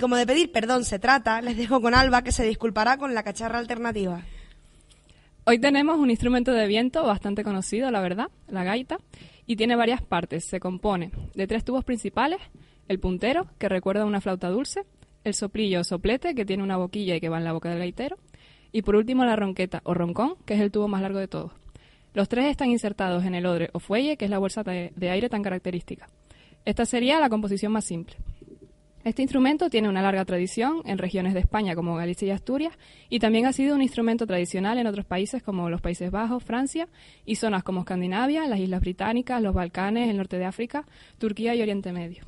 Como 0.00 0.14
de 0.14 0.26
pedir 0.26 0.52
perdón 0.52 0.84
se 0.84 1.00
trata, 1.00 1.42
les 1.42 1.56
dejo 1.56 1.80
con 1.80 1.92
Alba 1.92 2.22
que 2.22 2.30
se 2.30 2.44
disculpará 2.44 2.98
con 2.98 3.14
la 3.14 3.24
cacharra 3.24 3.58
alternativa. 3.58 4.22
Hoy 5.44 5.58
tenemos 5.58 5.98
un 5.98 6.10
instrumento 6.10 6.52
de 6.52 6.68
viento 6.68 7.02
bastante 7.04 7.42
conocido, 7.42 7.90
la 7.90 8.00
verdad, 8.00 8.28
la 8.46 8.62
gaita, 8.62 8.98
y 9.44 9.56
tiene 9.56 9.74
varias 9.74 10.00
partes. 10.00 10.44
Se 10.44 10.60
compone 10.60 11.10
de 11.34 11.46
tres 11.48 11.64
tubos 11.64 11.84
principales, 11.84 12.38
el 12.86 13.00
puntero, 13.00 13.48
que 13.58 13.68
recuerda 13.68 14.02
a 14.02 14.06
una 14.06 14.20
flauta 14.20 14.50
dulce, 14.50 14.84
el 15.24 15.34
soplillo 15.34 15.80
o 15.80 15.84
soplete, 15.84 16.36
que 16.36 16.44
tiene 16.44 16.62
una 16.62 16.76
boquilla 16.76 17.16
y 17.16 17.20
que 17.20 17.28
va 17.28 17.38
en 17.38 17.44
la 17.44 17.52
boca 17.52 17.68
del 17.70 17.78
gaitero, 17.78 18.18
y 18.70 18.82
por 18.82 18.94
último 18.94 19.24
la 19.24 19.34
ronqueta 19.34 19.80
o 19.82 19.94
roncón, 19.94 20.36
que 20.46 20.54
es 20.54 20.60
el 20.60 20.70
tubo 20.70 20.86
más 20.86 21.02
largo 21.02 21.18
de 21.18 21.26
todos. 21.26 21.52
Los 22.14 22.28
tres 22.28 22.44
están 22.46 22.70
insertados 22.70 23.24
en 23.24 23.34
el 23.34 23.46
odre 23.46 23.70
o 23.72 23.80
fuelle, 23.80 24.16
que 24.16 24.26
es 24.26 24.30
la 24.30 24.38
bolsa 24.38 24.62
de, 24.62 24.92
de 24.94 25.10
aire 25.10 25.28
tan 25.28 25.42
característica. 25.42 26.08
Esta 26.64 26.84
sería 26.84 27.18
la 27.18 27.30
composición 27.30 27.72
más 27.72 27.84
simple. 27.84 28.16
Este 29.04 29.22
instrumento 29.22 29.70
tiene 29.70 29.88
una 29.88 30.02
larga 30.02 30.24
tradición 30.24 30.82
en 30.84 30.98
regiones 30.98 31.32
de 31.32 31.40
España 31.40 31.74
como 31.74 31.96
Galicia 31.96 32.28
y 32.28 32.30
Asturias 32.30 32.76
y 33.08 33.20
también 33.20 33.46
ha 33.46 33.52
sido 33.52 33.74
un 33.74 33.82
instrumento 33.82 34.26
tradicional 34.26 34.76
en 34.78 34.86
otros 34.86 35.06
países 35.06 35.42
como 35.42 35.70
los 35.70 35.80
Países 35.80 36.10
Bajos, 36.10 36.42
Francia 36.42 36.88
y 37.24 37.36
zonas 37.36 37.62
como 37.62 37.80
Escandinavia, 37.80 38.46
las 38.48 38.58
Islas 38.58 38.80
Británicas, 38.80 39.40
los 39.40 39.54
Balcanes, 39.54 40.10
el 40.10 40.16
norte 40.16 40.38
de 40.38 40.44
África, 40.44 40.84
Turquía 41.18 41.54
y 41.54 41.62
Oriente 41.62 41.92
Medio. 41.92 42.24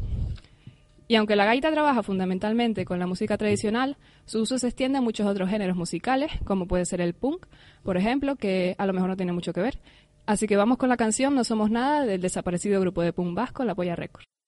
Y 1.08 1.16
aunque 1.16 1.34
la 1.34 1.44
gaita 1.44 1.72
trabaja 1.72 2.04
fundamentalmente 2.04 2.84
con 2.84 3.00
la 3.00 3.06
música 3.08 3.36
tradicional, 3.36 3.96
su 4.26 4.42
uso 4.42 4.58
se 4.58 4.68
extiende 4.68 4.98
a 4.98 5.00
muchos 5.00 5.26
otros 5.26 5.50
géneros 5.50 5.76
musicales, 5.76 6.30
como 6.44 6.68
puede 6.68 6.84
ser 6.86 7.00
el 7.00 7.14
punk, 7.14 7.46
por 7.82 7.96
ejemplo, 7.96 8.36
que 8.36 8.76
a 8.78 8.86
lo 8.86 8.92
mejor 8.92 9.08
no 9.08 9.16
tiene 9.16 9.32
mucho 9.32 9.52
que 9.52 9.60
ver. 9.60 9.80
Así 10.24 10.46
que 10.46 10.56
vamos 10.56 10.78
con 10.78 10.88
la 10.88 10.96
canción 10.96 11.34
No 11.34 11.42
Somos 11.42 11.68
Nada 11.68 12.06
del 12.06 12.20
desaparecido 12.20 12.80
grupo 12.80 13.02
de 13.02 13.12
punk 13.12 13.34
vasco 13.34 13.64
La 13.64 13.74
Polla 13.74 13.96
Records. 13.96 14.39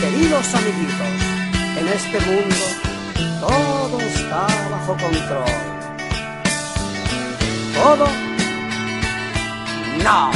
Queridos 0.00 0.54
amiguitos, 0.54 1.14
en 1.78 1.88
este 1.88 2.20
mundo 2.20 2.94
todo 3.40 4.00
está 4.00 4.46
bajo 4.70 4.96
control. 4.96 5.44
¿Todo? 7.74 8.06
No. 10.02 10.30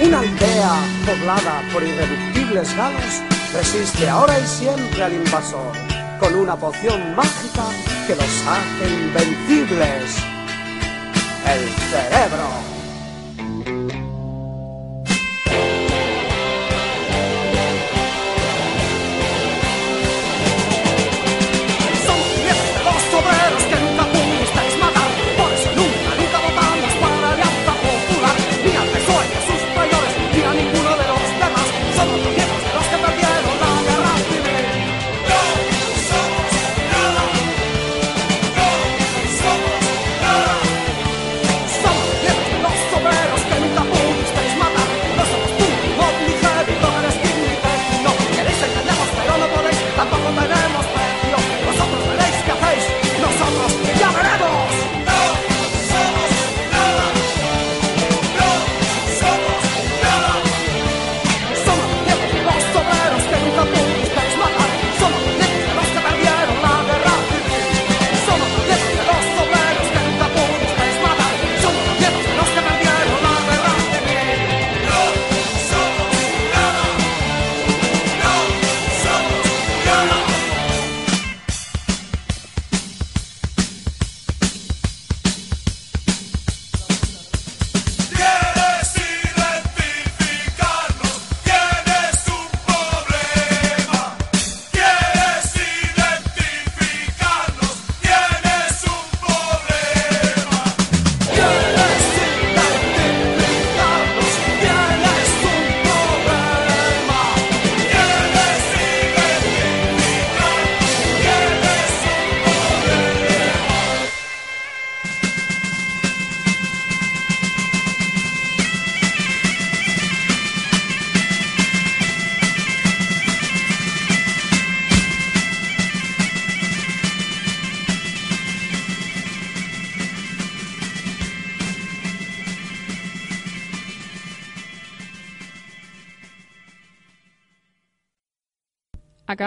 Una 0.00 0.20
aldea 0.20 0.74
poblada 1.04 1.62
por 1.72 1.82
irreductibles 1.82 2.76
galos 2.76 3.22
resiste 3.52 4.08
ahora 4.08 4.38
y 4.38 4.46
siempre 4.46 5.02
al 5.02 5.12
invasor 5.12 5.72
con 6.20 6.34
una 6.34 6.56
poción 6.56 7.14
mágica 7.14 7.64
que 8.06 8.14
los 8.14 8.46
hace 8.46 8.90
invencibles. 8.90 10.16
El 11.46 11.68
cerebro. 11.90 12.77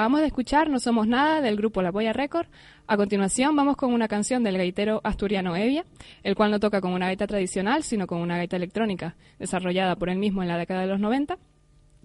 Acabamos 0.02 0.22
de 0.22 0.26
escuchar 0.26 0.68
No 0.68 0.80
Somos 0.80 1.08
Nada 1.08 1.42
del 1.42 1.56
grupo 1.56 1.84
La 1.84 1.92
Polla 1.92 2.12
Record. 2.12 2.48
A 2.88 2.98
continuación 2.98 3.56
vamos 3.56 3.78
con 3.78 3.94
una 3.94 4.08
canción 4.08 4.44
del 4.44 4.58
gaitero 4.58 5.00
asturiano 5.04 5.56
Evia, 5.56 5.86
el 6.24 6.34
cual 6.34 6.50
no 6.50 6.60
toca 6.60 6.82
con 6.82 6.94
una 6.94 7.06
gaita 7.06 7.28
tradicional, 7.28 7.84
sino 7.84 8.08
con 8.08 8.20
una 8.20 8.36
gaita 8.38 8.56
electrónica, 8.56 9.16
desarrollada 9.38 9.96
por 9.96 10.10
él 10.10 10.18
mismo 10.18 10.42
en 10.42 10.48
la 10.48 10.58
década 10.58 10.82
de 10.82 10.88
los 10.88 11.00
90. 11.00 11.38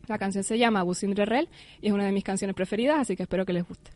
La 0.08 0.18
canción 0.18 0.44
se 0.44 0.58
llama 0.58 0.82
Busindre 0.82 1.24
Rel 1.24 1.48
y 1.80 1.86
es 1.86 1.94
una 1.94 2.04
de 2.04 2.12
mis 2.12 2.22
canciones 2.22 2.54
preferidas, 2.54 2.98
así 2.98 3.16
que 3.16 3.22
espero 3.22 3.46
que 3.46 3.54
les 3.54 3.66
guste. 3.66 3.92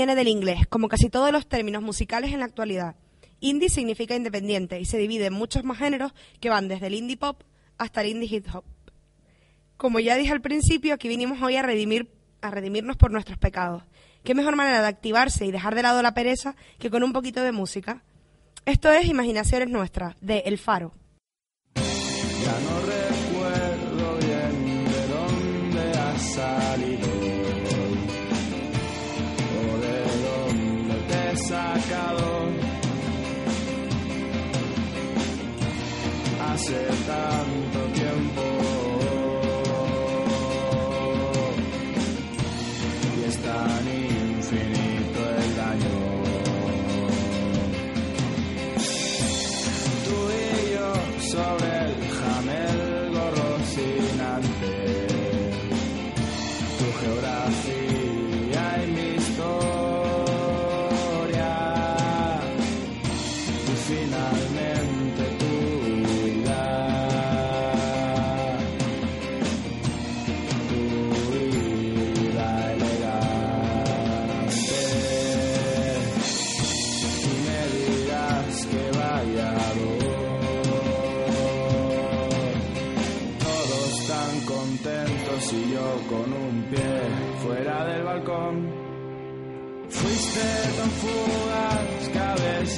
Viene 0.00 0.14
del 0.14 0.28
inglés, 0.28 0.66
como 0.66 0.88
casi 0.88 1.10
todos 1.10 1.30
los 1.30 1.46
términos 1.46 1.82
musicales 1.82 2.32
en 2.32 2.38
la 2.38 2.46
actualidad. 2.46 2.96
Indie 3.40 3.68
significa 3.68 4.16
independiente 4.16 4.80
y 4.80 4.86
se 4.86 4.96
divide 4.96 5.26
en 5.26 5.34
muchos 5.34 5.62
más 5.62 5.76
géneros 5.76 6.14
que 6.40 6.48
van 6.48 6.68
desde 6.68 6.86
el 6.86 6.94
indie 6.94 7.18
pop 7.18 7.42
hasta 7.76 8.00
el 8.00 8.08
indie 8.08 8.34
hip 8.34 8.46
hop. 8.50 8.64
Como 9.76 10.00
ya 10.00 10.16
dije 10.16 10.32
al 10.32 10.40
principio, 10.40 10.94
aquí 10.94 11.06
vinimos 11.06 11.42
hoy 11.42 11.56
a 11.56 11.62
redimir 11.62 12.08
a 12.40 12.50
redimirnos 12.50 12.96
por 12.96 13.10
nuestros 13.10 13.36
pecados. 13.36 13.82
¿Qué 14.24 14.34
mejor 14.34 14.56
manera 14.56 14.80
de 14.80 14.88
activarse 14.88 15.44
y 15.44 15.50
dejar 15.50 15.74
de 15.74 15.82
lado 15.82 16.00
la 16.00 16.14
pereza 16.14 16.56
que 16.78 16.88
con 16.88 17.02
un 17.02 17.12
poquito 17.12 17.42
de 17.42 17.52
música? 17.52 18.02
Esto 18.64 18.90
es 18.90 19.04
Imaginaciones 19.04 19.68
Nuestras, 19.68 20.16
de 20.22 20.44
El 20.46 20.56
Faro. 20.56 20.94
Hace 36.60 37.59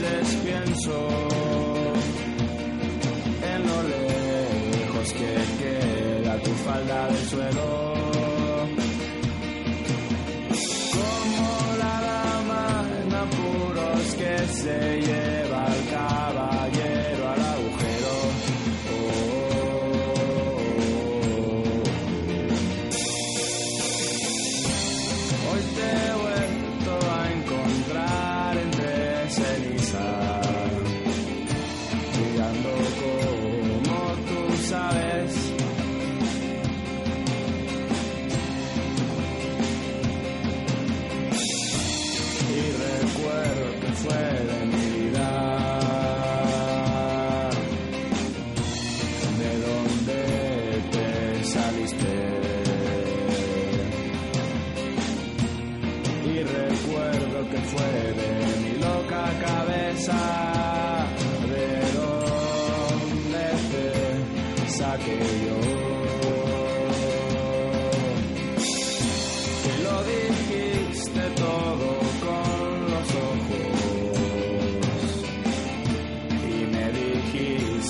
veces 0.02 0.34
pienso 0.44 1.41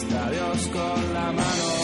vista 0.02 0.26
a 0.26 0.30
Dios 0.30 0.66
con 0.68 1.14
la 1.14 1.32
mano. 1.32 1.82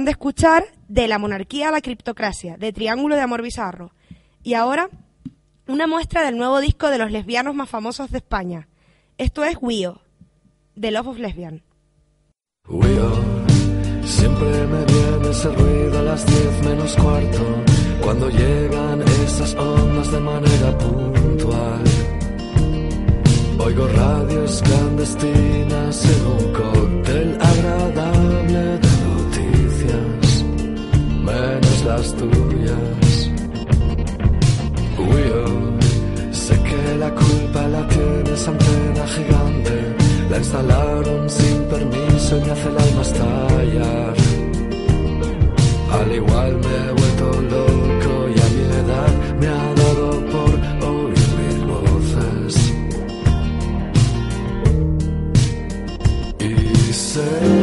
Acaban 0.00 0.04
de 0.06 0.12
escuchar 0.12 0.64
De 0.88 1.08
la 1.08 1.18
monarquía 1.18 1.68
a 1.68 1.72
la 1.72 1.82
criptocracia, 1.82 2.56
de 2.56 2.72
Triángulo 2.72 3.16
de 3.16 3.20
Amor 3.20 3.42
Bizarro. 3.42 3.92
Y 4.42 4.54
ahora, 4.54 4.88
una 5.68 5.86
muestra 5.86 6.24
del 6.24 6.38
nuevo 6.38 6.58
disco 6.60 6.88
de 6.88 6.96
los 6.96 7.10
lesbianos 7.10 7.54
más 7.54 7.68
famosos 7.68 8.10
de 8.10 8.18
España. 8.18 8.68
Esto 9.18 9.44
es 9.44 9.58
Wio, 9.60 10.00
de 10.74 10.90
Love 10.90 11.08
of 11.08 11.18
Lesbian. 11.18 11.62
Wio, 12.66 13.10
siempre 14.04 14.66
me 14.72 14.84
viene 14.86 15.28
ese 15.30 15.48
ruido 15.50 15.98
a 15.98 16.02
las 16.02 16.24
10 16.24 16.64
menos 16.64 16.96
cuarto, 16.96 17.44
cuando 18.02 18.30
llegan 18.30 19.02
esas 19.02 19.54
ondas 19.54 20.10
de 20.10 20.20
manera 20.20 20.78
puntual. 20.78 21.84
Oigo 23.58 23.86
radios 23.88 24.62
clandestinas 24.62 26.04
en 26.06 26.26
un 26.26 26.52
cóctel 26.52 27.38
agradable 27.40 27.89
menos 31.30 31.84
las 31.84 32.14
tuyas. 32.14 33.30
Wio, 34.98 35.44
sé 36.32 36.54
que 36.68 36.96
la 36.98 37.10
culpa 37.14 37.62
la 37.68 37.82
tiene 37.88 38.30
esa 38.34 38.50
antena 38.50 39.04
gigante, 39.16 39.74
la 40.30 40.36
instalaron 40.38 41.30
sin 41.30 41.58
permiso 41.74 42.36
y 42.36 42.40
me 42.44 42.50
hace 42.52 42.68
el 42.68 42.78
alma 42.86 43.02
estallar. 43.02 44.14
Al 45.98 46.12
igual 46.12 46.52
me 46.64 46.74
he 46.84 46.92
vuelto 47.00 47.26
loco 47.54 48.12
y 48.34 48.36
a 48.46 48.48
mi 48.54 48.62
edad 48.82 49.12
me 49.40 49.46
ha 49.48 49.74
dado 49.82 50.06
por 50.32 50.52
oír 50.90 51.28
mil 51.38 51.60
voces. 51.72 52.54
Y 56.38 56.92
sé, 56.92 57.59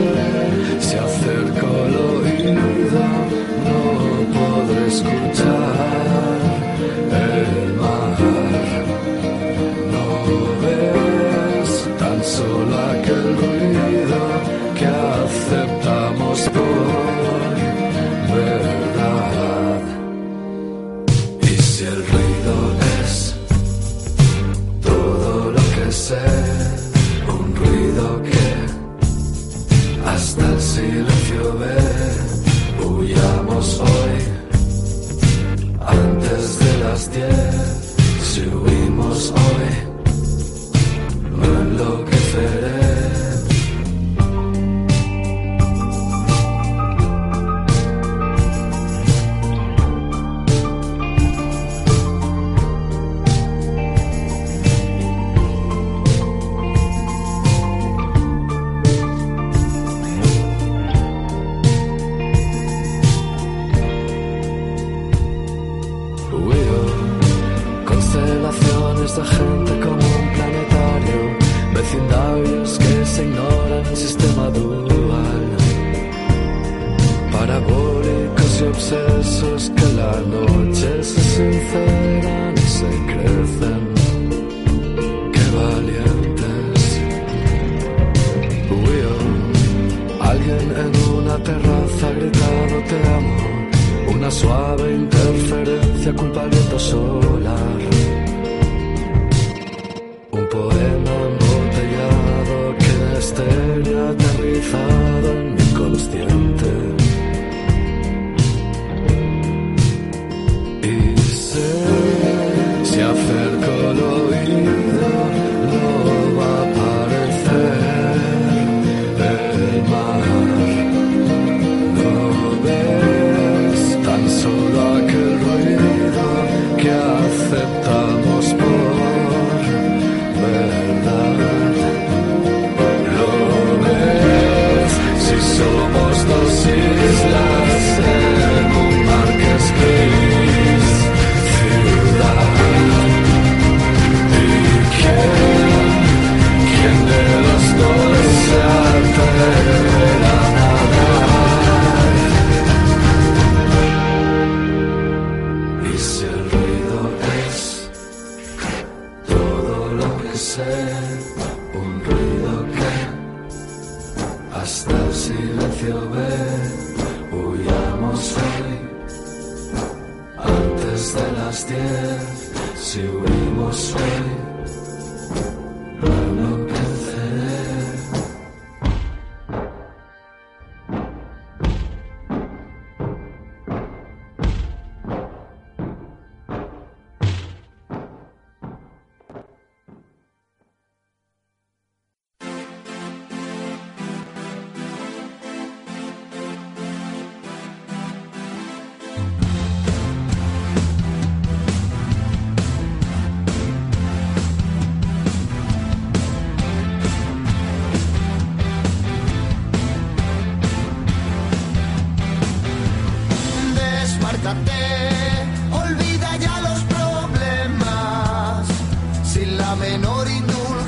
sin 219.68 219.76
la 219.76 219.76
menor 219.76 220.87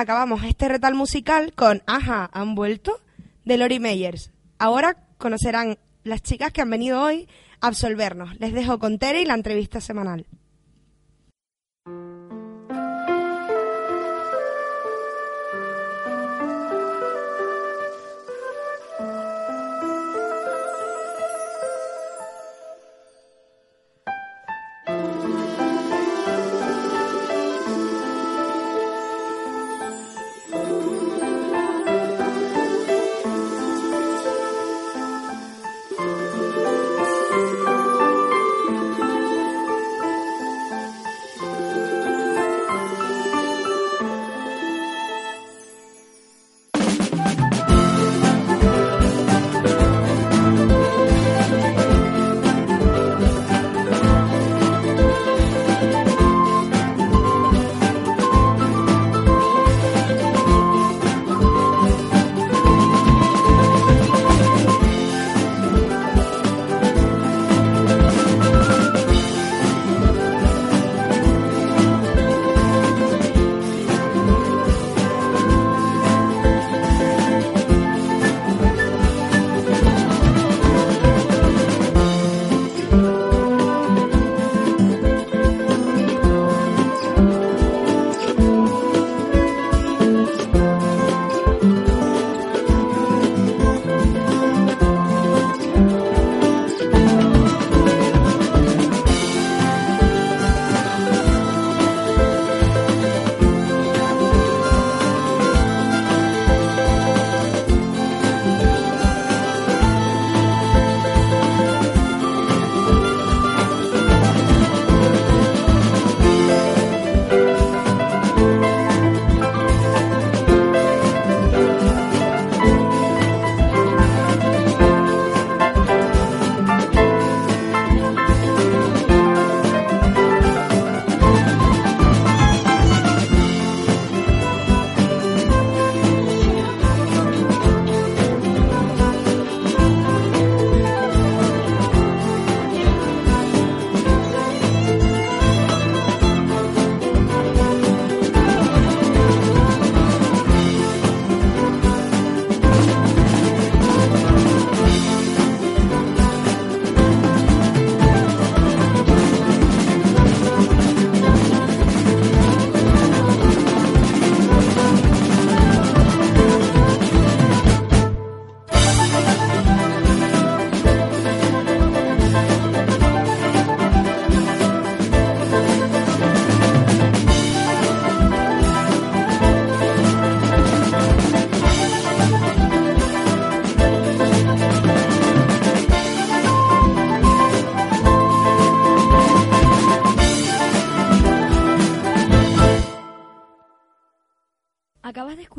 acabamos 0.00 0.44
este 0.44 0.68
retal 0.68 0.94
musical 0.94 1.52
con 1.54 1.82
Aja, 1.86 2.30
han 2.32 2.54
vuelto, 2.54 3.00
de 3.44 3.56
Lori 3.56 3.78
Meyers. 3.78 4.30
Ahora 4.58 4.96
conocerán 5.18 5.78
las 6.04 6.22
chicas 6.22 6.52
que 6.52 6.62
han 6.62 6.70
venido 6.70 7.02
hoy 7.02 7.28
a 7.60 7.68
absolvernos. 7.68 8.38
Les 8.40 8.52
dejo 8.52 8.78
con 8.78 8.98
Tere 8.98 9.22
y 9.22 9.26
la 9.26 9.34
entrevista 9.34 9.80
semanal. 9.80 10.26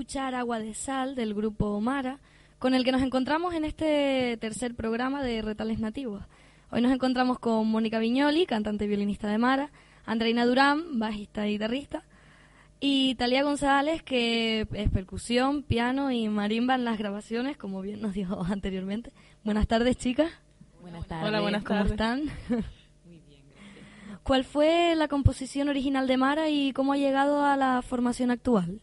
Escuchar 0.02 0.34
Agua 0.34 0.58
de 0.58 0.74
Sal 0.74 1.14
del 1.14 1.36
grupo 1.36 1.80
Mara, 1.80 2.18
con 2.58 2.74
el 2.74 2.84
que 2.84 2.91
nos 2.91 3.04
encontramos 3.04 3.54
en 3.54 3.66
este 3.66 4.36
tercer 4.41 4.74
programa 4.74 5.22
de 5.22 5.43
Retales 5.43 5.78
Nativos. 5.78 6.24
Hoy 6.72 6.82
nos 6.82 6.91
encontramos 6.91 7.38
con 7.38 7.68
Mónica 7.68 7.99
Viñoli, 7.99 8.47
cantante 8.47 8.86
y 8.86 8.88
violinista 8.88 9.28
de 9.28 9.38
Mara, 9.38 9.70
Andreina 10.04 10.47
Durán, 10.47 10.97
bajista 10.97 11.47
y 11.47 11.52
guitarrista, 11.52 12.04
y 12.80 13.14
Talía 13.14 13.43
González, 13.43 14.02
que 14.02 14.68
es 14.74 14.89
percusión, 14.89 15.62
piano 15.62 16.10
y 16.10 16.28
marimba 16.30 16.74
en 16.74 16.84
las 16.84 16.97
grabaciones, 16.97 17.56
como 17.58 17.84
bien 17.84 18.02
nos 18.02 18.14
dijo 18.16 18.43
anteriormente. 18.49 19.14
Buenas 19.43 19.68
tardes, 19.68 19.97
chicas. 19.97 20.32
Buenas 20.82 21.06
tardes. 21.06 21.28
Hola, 21.28 21.41
buenas 21.41 21.64
¿Cómo 21.64 21.78
tardes. 21.78 21.91
están? 21.91 22.24
¿Cuál 24.24 24.45
fue 24.45 24.95
la 24.95 25.08
composición 25.08 25.70
original 25.70 26.08
de 26.08 26.18
Mara 26.18 26.49
y 26.49 26.74
cómo 26.74 26.93
ha 26.93 26.97
llegado 26.97 27.45
a 27.45 27.56
la 27.56 27.84
formación 27.84 28.32
actual? 28.32 28.82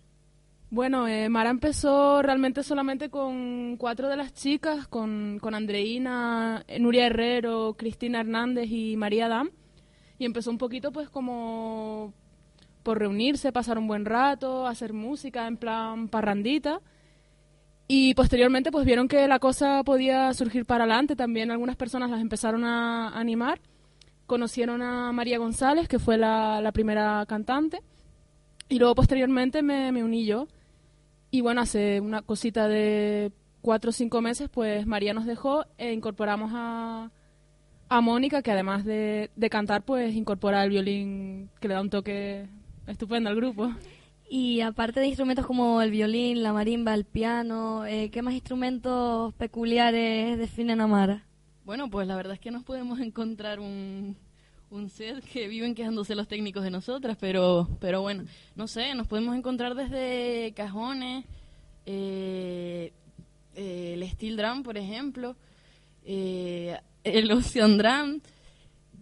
Bueno, 0.71 1.09
eh, 1.09 1.31
Mara 1.31 1.49
empezó 1.49 2.21
realmente 2.21 2.63
solamente 2.63 3.09
con 3.09 3.77
cuatro 3.79 4.09
de 4.09 4.17
las 4.19 4.35
chicas, 4.35 4.87
con, 4.87 5.39
con 5.41 5.55
Andreina, 5.55 6.63
Nuria 6.79 7.07
Herrero, 7.07 7.75
Cristina 7.79 8.21
Hernández 8.21 8.71
y 8.71 8.95
María 8.97 9.29
Dam. 9.29 9.51
Y 10.19 10.27
empezó 10.27 10.51
un 10.51 10.59
poquito 10.59 10.93
pues 10.93 11.09
como 11.09 12.13
por 12.83 12.99
reunirse, 12.99 13.51
pasar 13.51 13.79
un 13.79 13.87
buen 13.87 14.05
rato, 14.05 14.67
hacer 14.67 14.93
música 14.93 15.47
en 15.47 15.57
plan 15.57 16.09
parrandita. 16.09 16.81
Y 17.87 18.13
posteriormente 18.13 18.71
pues 18.71 18.85
vieron 18.85 19.09
que 19.09 19.27
la 19.27 19.39
cosa 19.39 19.83
podía 19.85 20.35
surgir 20.35 20.67
para 20.67 20.85
adelante. 20.85 21.17
También 21.17 21.51
algunas 21.51 21.77
personas 21.77 22.11
las 22.11 22.21
empezaron 22.21 22.65
a 22.65 23.19
animar. 23.19 23.59
Conocieron 24.27 24.83
a 24.83 25.13
María 25.13 25.39
González, 25.39 25.89
que 25.89 25.99
fue 25.99 26.19
la, 26.19 26.71
primera 26.75 27.25
cantante. 27.27 27.81
Y 28.69 28.79
luego 28.79 28.95
posteriormente 28.95 29.63
me, 29.63 29.91
me 29.93 30.05
uní 30.05 30.27
yo. 30.27 30.47
Y 31.31 31.41
bueno, 31.41 31.61
hace 31.61 32.01
una 32.01 32.23
cosita 32.23 32.69
de 32.69 33.33
cuatro 33.61 33.91
o 33.91 33.93
cinco 33.93 34.21
meses, 34.21 34.49
pues 34.49 34.87
María 34.87 35.13
nos 35.13 35.27
dejó 35.27 35.67
e 35.77 35.93
incorporamos 35.93 36.53
a, 36.55 37.11
a 37.89 38.01
Mónica, 38.01 38.43
que 38.43 38.53
además 38.53 38.85
de, 38.85 39.31
de 39.37 39.51
cantar, 39.51 39.83
pues 39.83 40.15
incorpora 40.15 40.65
el 40.65 40.71
violín, 40.71 41.51
que 41.61 41.69
le 41.69 41.75
da 41.75 41.81
un 41.81 41.91
toque 41.91 42.49
estupendo 42.87 43.29
al 43.29 43.37
grupo. 43.37 43.71
Y 44.31 44.61
aparte 44.61 45.01
de 45.01 45.07
instrumentos 45.07 45.47
como 45.47 45.81
el 45.81 45.91
violín, 45.91 46.43
la 46.43 46.53
marimba, 46.53 46.95
el 46.95 47.05
piano, 47.05 47.87
eh, 47.87 48.11
¿qué 48.11 48.21
más 48.21 48.35
instrumentos 48.35 49.33
peculiares 49.35 50.39
definen 50.39 50.81
a 50.83 50.87
Mara? 50.87 51.25
Bueno, 51.65 51.89
pues 51.89 52.07
la 52.07 52.17
verdad 52.17 52.35
es 52.35 52.41
que 52.41 52.51
nos 52.51 52.63
podemos 52.63 53.01
encontrar 53.01 53.59
un, 53.59 54.17
un 54.71 54.91
set 54.91 55.25
que 55.25 55.49
viven 55.49 55.75
quejándose 55.75 56.15
los 56.15 56.29
técnicos 56.29 56.63
de 56.63 56.71
nosotras, 56.71 57.17
pero, 57.19 57.69
pero 57.81 58.03
bueno, 58.03 58.25
no 58.55 58.67
sé, 58.67 58.95
nos 58.95 59.07
podemos 59.07 59.37
encontrar 59.37 59.75
desde 59.75 60.53
cajones, 60.55 61.25
eh, 61.87 62.93
eh, 63.55 63.95
el 63.95 64.09
steel 64.11 64.37
drum, 64.37 64.63
por 64.63 64.77
ejemplo, 64.77 65.37
eh, 66.05 66.79
el 67.03 67.31
ocean 67.33 67.79
drum, 67.79 68.21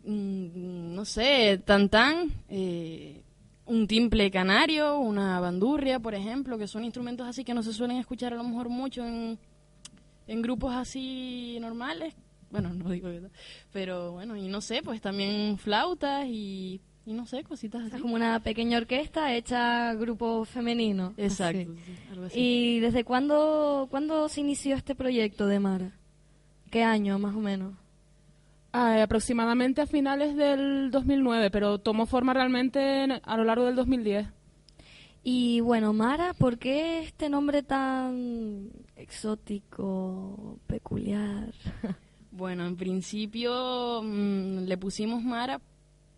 mm, 0.04 0.94
no 0.94 1.04
sé, 1.04 1.60
tantán, 1.64 2.30
eh, 2.48 3.22
un 3.66 3.88
timple 3.88 4.30
canario, 4.30 4.98
una 4.98 5.40
bandurria, 5.40 5.98
por 5.98 6.14
ejemplo, 6.14 6.56
que 6.56 6.68
son 6.68 6.84
instrumentos 6.84 7.26
así 7.26 7.44
que 7.44 7.54
no 7.54 7.64
se 7.64 7.72
suelen 7.72 7.96
escuchar 7.96 8.32
a 8.32 8.36
lo 8.36 8.44
mejor 8.44 8.68
mucho 8.68 9.04
en, 9.04 9.38
en 10.28 10.42
grupos 10.42 10.72
así 10.72 11.58
normales. 11.60 12.14
Bueno, 12.51 12.70
no 12.74 12.90
digo 12.90 13.11
que 13.11 13.20
no, 13.20 13.28
pero 13.72 14.12
bueno, 14.12 14.36
y 14.36 14.49
no 14.49 14.61
sé, 14.61 14.82
pues 14.82 15.01
también 15.01 15.59
flautas 15.59 16.26
y, 16.26 16.80
y 17.05 17.12
no 17.12 17.26
sé, 17.26 17.42
cositas 17.44 17.82
Es 17.86 17.92
así. 17.94 18.03
como 18.03 18.14
una 18.14 18.40
pequeña 18.40 18.78
orquesta 18.78 19.34
hecha 19.34 19.94
grupo 19.94 20.44
femenino. 20.44 21.14
Exacto, 21.16 21.59
así. 21.72 21.80
sí, 21.84 21.97
algo 22.11 22.24
así. 22.26 22.38
¿Y 22.40 22.80
desde 22.80 23.05
cuándo, 23.05 23.88
cuándo 23.90 24.28
se 24.28 24.40
inició 24.40 24.76
este 24.76 24.94
proyecto 24.94 25.47
de 25.47 25.61
Mara? 25.61 25.92
¿Qué 26.70 26.82
año 26.82 27.18
más 27.18 27.34
o 27.34 27.40
menos? 27.40 27.74
Ah, 28.72 29.03
aproximadamente 29.03 29.80
a 29.80 29.86
finales 29.86 30.36
del 30.36 30.90
2009, 30.90 31.51
pero 31.51 31.78
tomó 31.78 32.05
forma 32.07 32.34
realmente 32.34 33.05
en- 33.05 33.12
a 33.22 33.36
lo 33.36 33.44
largo 33.44 33.64
del 33.64 33.74
2010. 33.76 34.26
Y 35.22 35.61
bueno, 35.61 35.92
Mara, 35.92 36.34
¿por 36.34 36.59
qué 36.59 37.01
este 37.01 37.28
nombre 37.30 37.62
tan 37.62 38.68
exótico, 38.97 40.59
peculiar? 40.66 41.53
Bueno, 42.37 42.66
en 42.66 42.76
principio 42.76 44.03
mm, 44.03 44.64
le 44.66 44.76
pusimos 44.76 45.22
Mara 45.22 45.59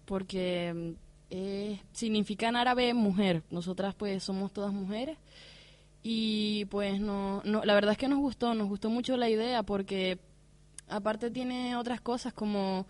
porque 0.04 0.96
eh, 1.30 1.80
significa 1.92 2.48
en 2.48 2.56
árabe 2.56 2.92
mujer. 2.92 3.44
Nosotras 3.52 3.94
pues 3.94 4.24
somos 4.24 4.52
todas 4.52 4.72
mujeres 4.72 5.16
y 6.02 6.64
pues 6.66 7.00
no, 7.00 7.40
no, 7.44 7.64
la 7.64 7.72
verdad 7.72 7.92
es 7.92 7.98
que 7.98 8.08
nos 8.08 8.18
gustó, 8.18 8.52
nos 8.54 8.68
gustó 8.68 8.90
mucho 8.90 9.16
la 9.16 9.30
idea 9.30 9.62
porque 9.62 10.18
aparte 10.88 11.30
tiene 11.30 11.76
otras 11.76 12.00
cosas 12.00 12.32
como, 12.32 12.88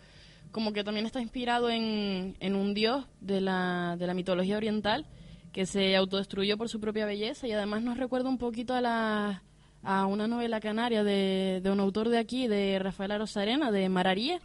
como 0.51 0.73
que 0.73 0.83
también 0.83 1.05
está 1.05 1.21
inspirado 1.21 1.69
en, 1.69 2.35
en 2.41 2.57
un 2.57 2.73
dios 2.73 3.05
de 3.21 3.43
la, 3.43 3.97
de 3.99 4.07
la 4.07 4.15
mitología 4.15 4.57
oriental 4.57 5.05
que 5.53 5.67
se 5.67 5.95
autodestruyó 5.97 6.57
por 6.57 6.71
su 6.71 6.81
propia 6.81 7.05
belleza 7.05 7.47
y 7.47 7.53
además 7.53 7.83
nos 7.83 7.99
recuerda 7.99 8.31
un 8.31 8.39
poquito 8.39 8.73
a 8.73 8.81
la 8.81 9.43
a 9.83 10.07
una 10.07 10.27
novela 10.27 10.61
canaria 10.61 11.05
de, 11.05 11.61
de 11.63 11.71
un 11.71 11.81
autor 11.81 12.09
de 12.09 12.19
aquí, 12.19 12.47
de 12.49 12.79
Rafael 12.79 13.13
Arozarena, 13.13 13.71
de 13.71 13.89
Mararía, 13.89 14.41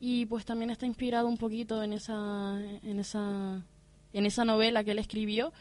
y 0.00 0.26
pues 0.26 0.44
también 0.44 0.70
está 0.70 0.86
inspirado 0.86 1.26
un 1.26 1.36
poquito 1.38 1.82
en 1.82 1.92
esa, 1.92 2.60
en 2.82 3.00
esa, 3.00 3.64
en 4.12 4.26
esa 4.26 4.44
novela 4.44 4.84
que 4.84 4.92
él 4.92 4.98
escribió, 4.98 5.52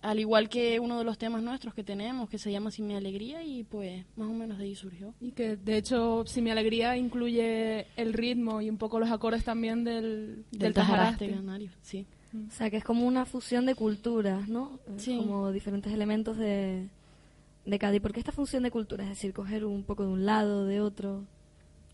al 0.00 0.18
igual 0.18 0.48
que 0.48 0.80
uno 0.80 0.98
de 0.98 1.04
los 1.04 1.16
temas 1.18 1.42
nuestros 1.42 1.74
que 1.74 1.84
tenemos, 1.84 2.28
que 2.28 2.38
se 2.38 2.50
llama 2.50 2.70
Sin 2.72 2.86
mi 2.88 2.94
alegría, 2.94 3.44
y 3.44 3.62
pues 3.64 4.04
más 4.16 4.28
o 4.28 4.32
menos 4.32 4.58
de 4.58 4.64
ahí 4.64 4.74
surgió. 4.74 5.14
Y 5.20 5.30
que 5.32 5.56
de 5.56 5.76
hecho, 5.76 6.24
si 6.26 6.40
mi 6.42 6.50
alegría 6.50 6.96
incluye 6.96 7.86
el 7.96 8.12
ritmo 8.12 8.60
y 8.62 8.70
un 8.70 8.78
poco 8.78 8.98
los 8.98 9.10
acordes 9.10 9.44
también 9.44 9.84
del, 9.84 10.44
Del, 10.50 10.58
del 10.60 10.74
tajaraste 10.74 11.26
tajaraste. 11.26 11.30
canario, 11.30 11.70
sí. 11.82 12.06
O 12.34 12.50
sea, 12.50 12.70
que 12.70 12.78
es 12.78 12.84
como 12.84 13.06
una 13.06 13.26
fusión 13.26 13.66
de 13.66 13.74
culturas, 13.74 14.48
¿no? 14.48 14.80
Sí. 14.96 15.18
Como 15.18 15.52
diferentes 15.52 15.92
elementos 15.92 16.36
de, 16.38 16.88
de. 17.64 17.94
¿Y 17.94 18.00
por 18.00 18.12
qué 18.12 18.20
esta 18.20 18.32
función 18.32 18.62
de 18.62 18.70
culturas? 18.70 19.06
Es 19.06 19.16
decir, 19.16 19.32
coger 19.32 19.64
un 19.64 19.84
poco 19.84 20.04
de 20.04 20.10
un 20.10 20.26
lado, 20.26 20.64
de 20.64 20.80
otro. 20.80 21.24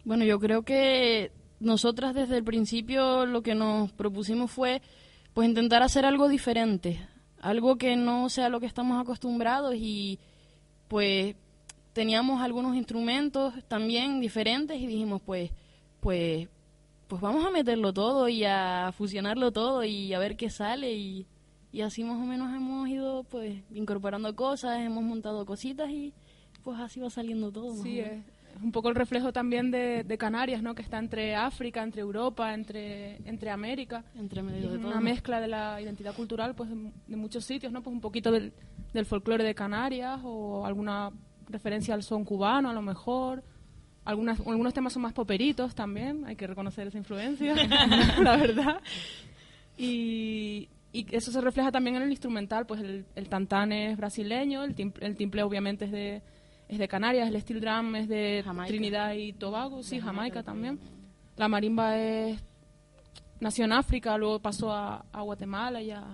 Bueno, 0.04 0.24
yo 0.24 0.38
creo 0.38 0.62
que 0.62 1.32
nosotras 1.60 2.14
desde 2.14 2.36
el 2.36 2.44
principio 2.44 3.26
lo 3.26 3.42
que 3.42 3.54
nos 3.54 3.92
propusimos 3.92 4.50
fue 4.50 4.80
pues 5.34 5.48
intentar 5.48 5.82
hacer 5.82 6.04
algo 6.04 6.28
diferente, 6.28 7.06
algo 7.40 7.76
que 7.76 7.96
no 7.96 8.28
sea 8.28 8.48
lo 8.48 8.60
que 8.60 8.66
estamos 8.66 9.00
acostumbrados 9.00 9.74
y 9.76 10.18
pues 10.88 11.36
teníamos 11.92 12.40
algunos 12.40 12.76
instrumentos 12.76 13.54
también 13.66 14.20
diferentes 14.20 14.80
y 14.80 14.86
dijimos 14.86 15.20
pues 15.24 15.50
pues 16.00 16.48
pues 17.08 17.20
vamos 17.20 17.44
a 17.44 17.50
meterlo 17.50 17.92
todo 17.92 18.28
y 18.28 18.44
a 18.44 18.92
fusionarlo 18.96 19.50
todo 19.50 19.82
y 19.82 20.12
a 20.12 20.18
ver 20.18 20.36
qué 20.36 20.50
sale 20.50 20.92
y, 20.92 21.26
y 21.72 21.82
así 21.82 22.04
más 22.04 22.16
o 22.16 22.24
menos 22.24 22.54
hemos 22.54 22.88
ido 22.88 23.24
pues 23.24 23.62
incorporando 23.70 24.34
cosas, 24.34 24.80
hemos 24.80 25.04
montado 25.04 25.44
cositas 25.44 25.90
y 25.90 26.12
pues 26.62 26.78
así 26.80 27.00
va 27.00 27.10
saliendo 27.10 27.52
todo. 27.52 27.74
Sí, 27.82 28.00
es, 28.00 28.12
es 28.56 28.62
un 28.62 28.72
poco 28.72 28.88
el 28.88 28.94
reflejo 28.94 29.32
también 29.32 29.70
de, 29.70 30.04
de 30.04 30.18
Canarias, 30.18 30.62
¿no? 30.62 30.74
Que 30.74 30.82
está 30.82 30.98
entre 30.98 31.34
África, 31.34 31.82
entre 31.82 32.02
Europa, 32.02 32.54
entre, 32.54 33.16
entre 33.28 33.50
América. 33.50 34.04
Entre 34.16 34.42
medio 34.42 34.70
de 34.70 34.78
todo. 34.78 34.88
una 34.88 35.00
mezcla 35.00 35.40
de 35.40 35.48
la 35.48 35.80
identidad 35.80 36.14
cultural 36.14 36.54
pues 36.54 36.70
de, 36.70 36.90
de 37.06 37.16
muchos 37.16 37.44
sitios, 37.44 37.72
¿no? 37.72 37.82
Pues 37.82 37.94
un 37.94 38.00
poquito 38.00 38.32
del, 38.32 38.52
del 38.92 39.06
folclore 39.06 39.44
de 39.44 39.54
Canarias 39.54 40.20
o 40.24 40.64
alguna 40.66 41.10
referencia 41.48 41.94
al 41.94 42.02
son 42.02 42.24
cubano 42.24 42.70
a 42.70 42.72
lo 42.72 42.82
mejor. 42.82 43.42
Algunas, 44.04 44.40
algunos 44.40 44.72
temas 44.72 44.94
son 44.94 45.02
más 45.02 45.12
poperitos 45.12 45.74
también, 45.74 46.24
hay 46.24 46.34
que 46.34 46.46
reconocer 46.46 46.86
esa 46.86 46.96
influencia, 46.96 47.54
la 48.22 48.36
verdad. 48.38 48.80
Y, 49.76 50.70
y 50.93 51.07
eso 51.14 51.30
se 51.30 51.41
refleja 51.41 51.70
también 51.70 51.97
en 51.97 52.03
el 52.03 52.11
instrumental, 52.11 52.66
pues 52.66 52.80
el, 52.80 53.05
el 53.14 53.28
tantán 53.28 53.72
es 53.72 53.97
brasileño, 53.97 54.64
el 54.64 54.74
timple, 54.74 55.07
el 55.07 55.16
timple 55.16 55.43
obviamente 55.43 55.84
es 55.84 55.93
de, 55.93 56.22
es 56.68 56.78
de 56.78 56.89
Canarias, 56.89 57.28
el 57.28 57.41
steel 57.41 57.61
drum 57.61 57.95
es 57.97 58.09
de 58.09 58.43
Jamaica. 58.45 58.68
Trinidad 58.68 59.12
y 59.12 59.32
Tobago, 59.32 59.82
sí, 59.82 60.01
Jamaica 60.01 60.41
Jamaica 60.41 60.43
también. 60.43 60.78
La 61.36 61.49
marimba 61.49 61.97
es 61.97 62.43
nació 63.41 63.64
en 63.64 63.72
África, 63.72 64.16
luego 64.18 64.41
pasó 64.41 64.72
a, 64.72 65.05
a 65.12 65.20
Guatemala 65.22 65.80
y 65.82 65.91
a, 65.91 66.05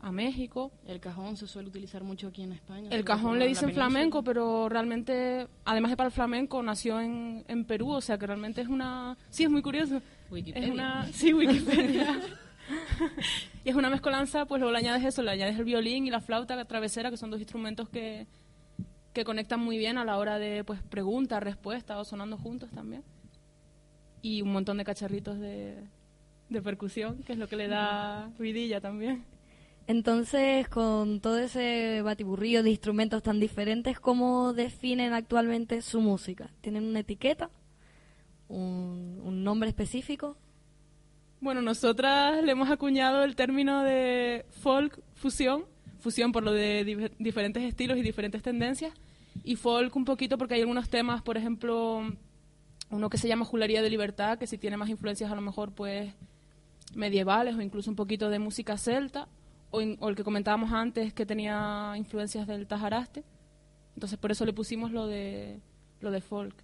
a 0.00 0.12
México. 0.12 0.70
El 0.86 1.00
cajón 1.00 1.36
se 1.36 1.46
suele 1.46 1.68
utilizar 1.68 2.02
mucho 2.04 2.28
aquí 2.28 2.42
en 2.42 2.52
España. 2.52 2.88
El 2.90 3.04
cajón 3.04 3.38
le 3.38 3.46
dicen 3.46 3.72
flamenco, 3.72 4.22
pero 4.22 4.68
realmente, 4.68 5.48
además 5.64 5.90
de 5.90 5.96
para 5.96 6.08
el 6.08 6.12
flamenco, 6.12 6.62
nació 6.62 7.00
en, 7.00 7.44
en 7.48 7.64
Perú, 7.64 7.90
o 7.90 8.00
sea 8.00 8.16
que 8.16 8.26
realmente 8.26 8.60
es 8.60 8.68
una... 8.68 9.16
Sí, 9.30 9.44
es 9.44 9.50
muy 9.50 9.62
curioso. 9.62 10.00
Wikipedia. 10.30 10.66
Es 10.66 10.72
una... 10.72 11.06
Sí, 11.12 11.32
Wikipedia. 11.32 12.20
y 13.64 13.70
es 13.70 13.74
una 13.74 13.90
mezcolanza, 13.90 14.46
pues 14.46 14.60
luego 14.60 14.72
le 14.72 14.78
añades 14.78 15.04
eso, 15.04 15.22
le 15.22 15.30
añades 15.30 15.58
el 15.58 15.64
violín 15.64 16.06
y 16.06 16.10
la 16.10 16.20
flauta 16.20 16.64
travesera, 16.64 17.10
que 17.10 17.16
son 17.16 17.30
dos 17.30 17.40
instrumentos 17.40 17.88
que, 17.88 18.26
que 19.12 19.24
conectan 19.24 19.60
muy 19.60 19.78
bien 19.78 19.98
a 19.98 20.04
la 20.04 20.18
hora 20.18 20.38
de 20.38 20.64
pues 20.64 20.82
pregunta, 20.82 21.40
respuesta 21.40 21.98
o 21.98 22.04
sonando 22.04 22.36
juntos 22.36 22.70
también. 22.70 23.02
Y 24.22 24.42
un 24.42 24.52
montón 24.52 24.78
de 24.78 24.84
cacharritos 24.84 25.38
de, 25.38 25.84
de 26.48 26.62
percusión, 26.62 27.22
que 27.22 27.32
es 27.32 27.38
lo 27.38 27.48
que 27.48 27.56
le 27.56 27.68
da 27.68 28.30
ruidilla 28.38 28.80
también. 28.80 29.24
Entonces, 29.88 30.68
con 30.68 31.20
todo 31.20 31.38
ese 31.38 32.02
batiburrillo 32.02 32.64
de 32.64 32.70
instrumentos 32.70 33.22
tan 33.22 33.38
diferentes, 33.38 34.00
¿cómo 34.00 34.52
definen 34.52 35.12
actualmente 35.12 35.80
su 35.80 36.00
música? 36.00 36.50
¿Tienen 36.60 36.84
una 36.84 37.00
etiqueta? 37.00 37.50
¿Un, 38.48 39.20
un 39.24 39.44
nombre 39.44 39.68
específico? 39.68 40.36
Bueno, 41.40 41.60
nosotras 41.62 42.42
le 42.42 42.52
hemos 42.52 42.70
acuñado 42.70 43.22
el 43.22 43.36
término 43.36 43.82
de 43.82 44.46
folk 44.62 45.00
fusión, 45.14 45.64
fusión 46.00 46.32
por 46.32 46.42
lo 46.42 46.52
de 46.52 46.84
di- 46.84 47.10
diferentes 47.18 47.62
estilos 47.62 47.98
y 47.98 48.02
diferentes 48.02 48.42
tendencias, 48.42 48.92
y 49.44 49.56
folk 49.56 49.94
un 49.94 50.04
poquito 50.04 50.38
porque 50.38 50.54
hay 50.54 50.60
algunos 50.62 50.88
temas, 50.88 51.22
por 51.22 51.36
ejemplo, 51.36 52.02
uno 52.90 53.10
que 53.10 53.18
se 53.18 53.28
llama 53.28 53.44
Jularía 53.44 53.82
de 53.82 53.90
Libertad, 53.90 54.38
que 54.38 54.46
si 54.46 54.56
tiene 54.58 54.76
más 54.76 54.88
influencias 54.88 55.30
a 55.30 55.34
lo 55.34 55.42
mejor 55.42 55.72
pues 55.72 56.14
medievales 56.94 57.54
o 57.54 57.60
incluso 57.60 57.90
un 57.90 57.96
poquito 57.96 58.30
de 58.30 58.38
música 58.38 58.78
celta, 58.78 59.28
o, 59.70 59.78
o 59.78 60.08
el 60.08 60.16
que 60.16 60.24
comentábamos 60.24 60.72
antes 60.72 61.12
que 61.12 61.26
tenía 61.26 61.92
influencias 61.96 62.46
del 62.46 62.66
tajaraste. 62.66 63.24
Entonces 63.94 64.18
por 64.18 64.30
eso 64.30 64.44
le 64.46 64.52
pusimos 64.52 64.90
lo 64.90 65.06
de 65.06 65.60
lo 66.00 66.10
de 66.10 66.20
folk, 66.20 66.54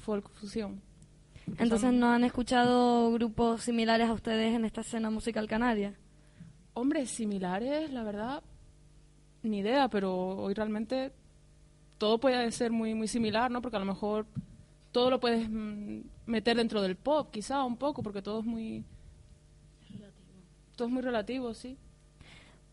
folk 0.00 0.30
fusión. 0.30 0.80
Entonces, 1.58 1.92
¿no 1.92 2.10
han 2.10 2.24
escuchado 2.24 3.12
grupos 3.12 3.62
similares 3.62 4.08
a 4.08 4.12
ustedes 4.12 4.54
en 4.54 4.64
esta 4.64 4.80
escena 4.80 5.10
musical 5.10 5.46
canaria? 5.46 5.94
Hombres 6.72 7.10
similares, 7.10 7.92
la 7.92 8.02
verdad, 8.02 8.42
ni 9.42 9.58
idea, 9.58 9.88
pero 9.88 10.14
hoy 10.14 10.54
realmente 10.54 11.12
todo 11.98 12.18
puede 12.18 12.50
ser 12.50 12.72
muy 12.72 12.94
muy 12.94 13.08
similar, 13.08 13.50
¿no? 13.50 13.62
Porque 13.62 13.76
a 13.76 13.80
lo 13.80 13.86
mejor 13.86 14.26
todo 14.90 15.10
lo 15.10 15.20
puedes 15.20 15.48
mm, 15.48 16.00
meter 16.26 16.56
dentro 16.56 16.80
del 16.82 16.96
pop, 16.96 17.30
quizá 17.30 17.62
un 17.64 17.76
poco, 17.76 18.02
porque 18.02 18.22
todo 18.22 18.40
es 18.40 18.46
muy 18.46 18.84
todo 20.76 20.88
es 20.88 20.94
muy 20.94 21.02
relativo, 21.02 21.54
sí. 21.54 21.76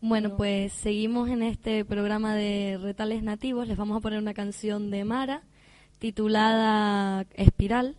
Bueno, 0.00 0.36
pues 0.36 0.72
seguimos 0.72 1.28
en 1.28 1.44
este 1.44 1.84
programa 1.84 2.34
de 2.34 2.76
retales 2.82 3.22
nativos. 3.22 3.68
Les 3.68 3.76
vamos 3.76 3.96
a 3.96 4.00
poner 4.00 4.18
una 4.18 4.34
canción 4.34 4.90
de 4.90 5.04
Mara 5.04 5.44
titulada 6.00 7.24
Espiral. 7.34 7.96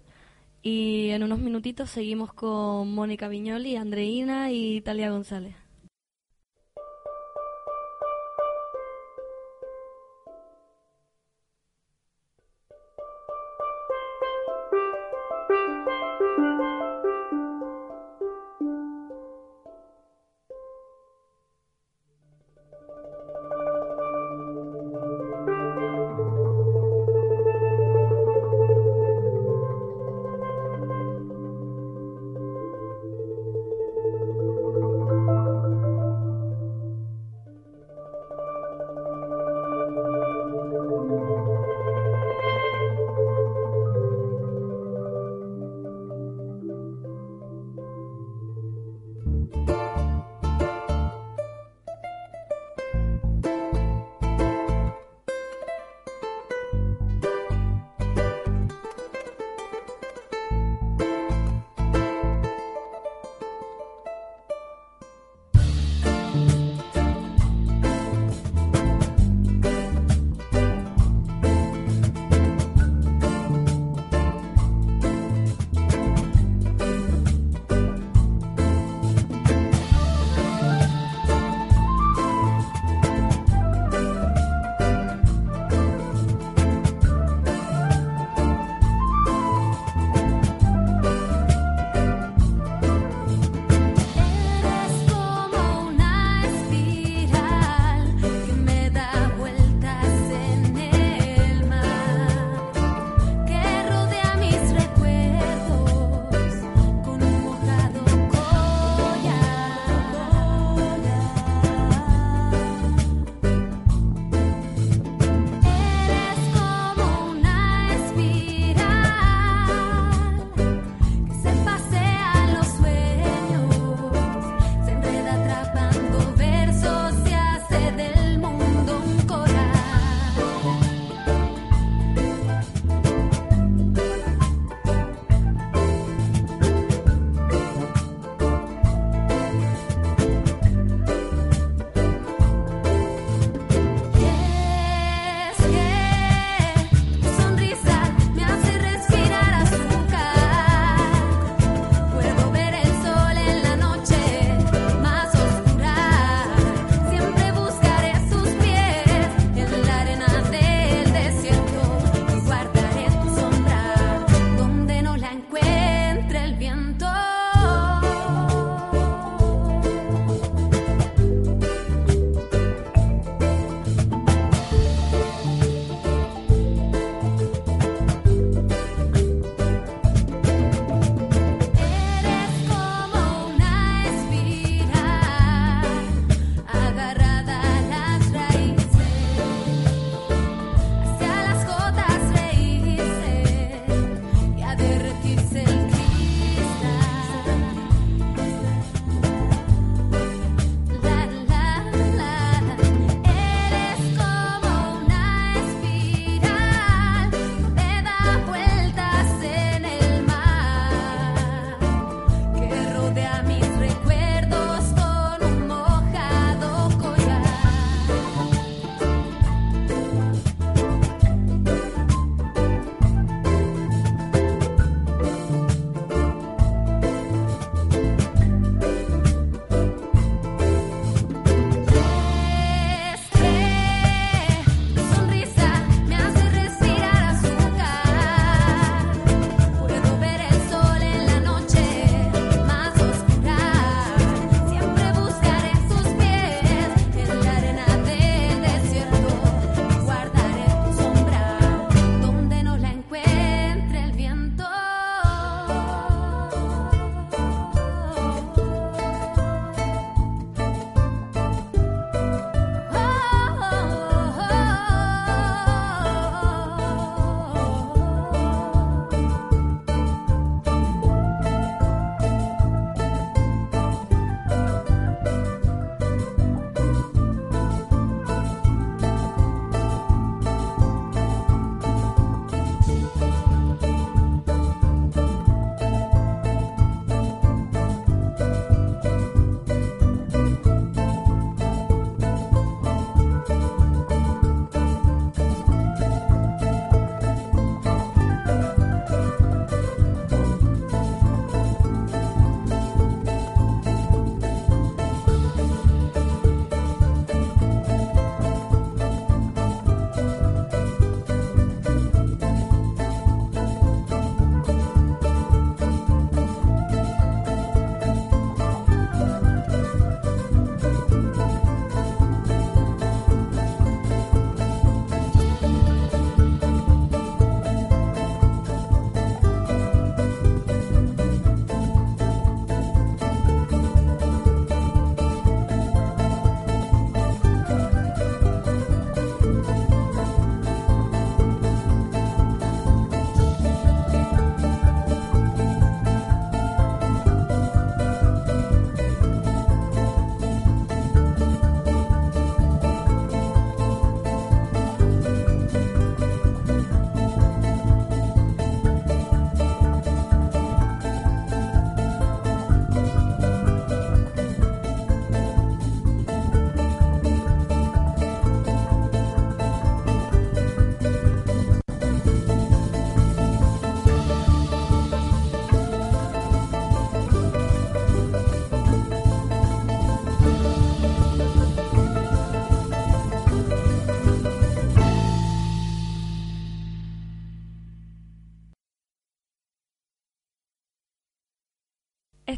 Y 0.63 1.09
en 1.09 1.23
unos 1.23 1.39
minutitos 1.39 1.89
seguimos 1.89 2.33
con 2.33 2.93
Mónica 2.95 3.27
Viñoli, 3.27 3.75
Andreina 3.75 4.51
y 4.51 4.81
Talia 4.81 5.11
González. 5.11 5.62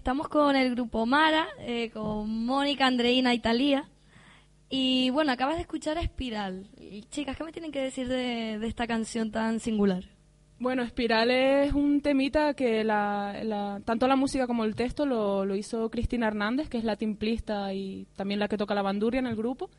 Estamos 0.06 0.28
con 0.28 0.56
el 0.56 0.70
grupo 0.76 1.08
Mara, 1.08 1.47
eh, 1.62 1.89
con 1.89 2.45
Mónica, 2.45 2.86
Andreina 2.86 3.34
y 3.34 3.39
Talía. 3.39 3.89
Y 4.70 5.10
bueno, 5.10 5.32
acabas 5.32 5.56
de 5.56 5.62
escuchar 5.62 5.97
Espiral. 5.97 6.68
Chicas, 7.10 7.36
¿qué 7.36 7.43
me 7.43 7.51
tienen 7.51 7.72
que 7.72 7.82
decir 7.82 8.08
de, 8.08 8.64
esta 8.68 8.86
canción 8.86 9.32
tan 9.32 9.60
singular? 9.60 10.03
Bueno, 10.60 10.84
Espiral 10.84 11.32
es 11.32 11.74
un 11.74 12.01
temita 12.01 12.53
que 12.53 12.84
la, 12.84 13.41
la- 13.43 13.82
tanto 13.84 14.08
la 14.08 14.16
música 14.16 14.45
como 14.45 14.64
el 14.64 14.76
texto 14.76 15.08
lo, 15.08 15.43
lo 15.43 15.56
hizo 15.56 15.89
Cristina 15.89 16.28
Hernández, 16.28 16.70
que 16.70 16.78
es 16.78 16.84
la 16.84 16.97
timplista 16.97 17.74
y 17.74 18.06
también 18.16 18.39
la 18.39 18.47
que 18.47 18.58
toca 18.58 18.76
la 18.76 18.84
bandurria 18.84 19.18
en 19.18 19.26
el 19.26 19.36
grupo. 19.36 19.72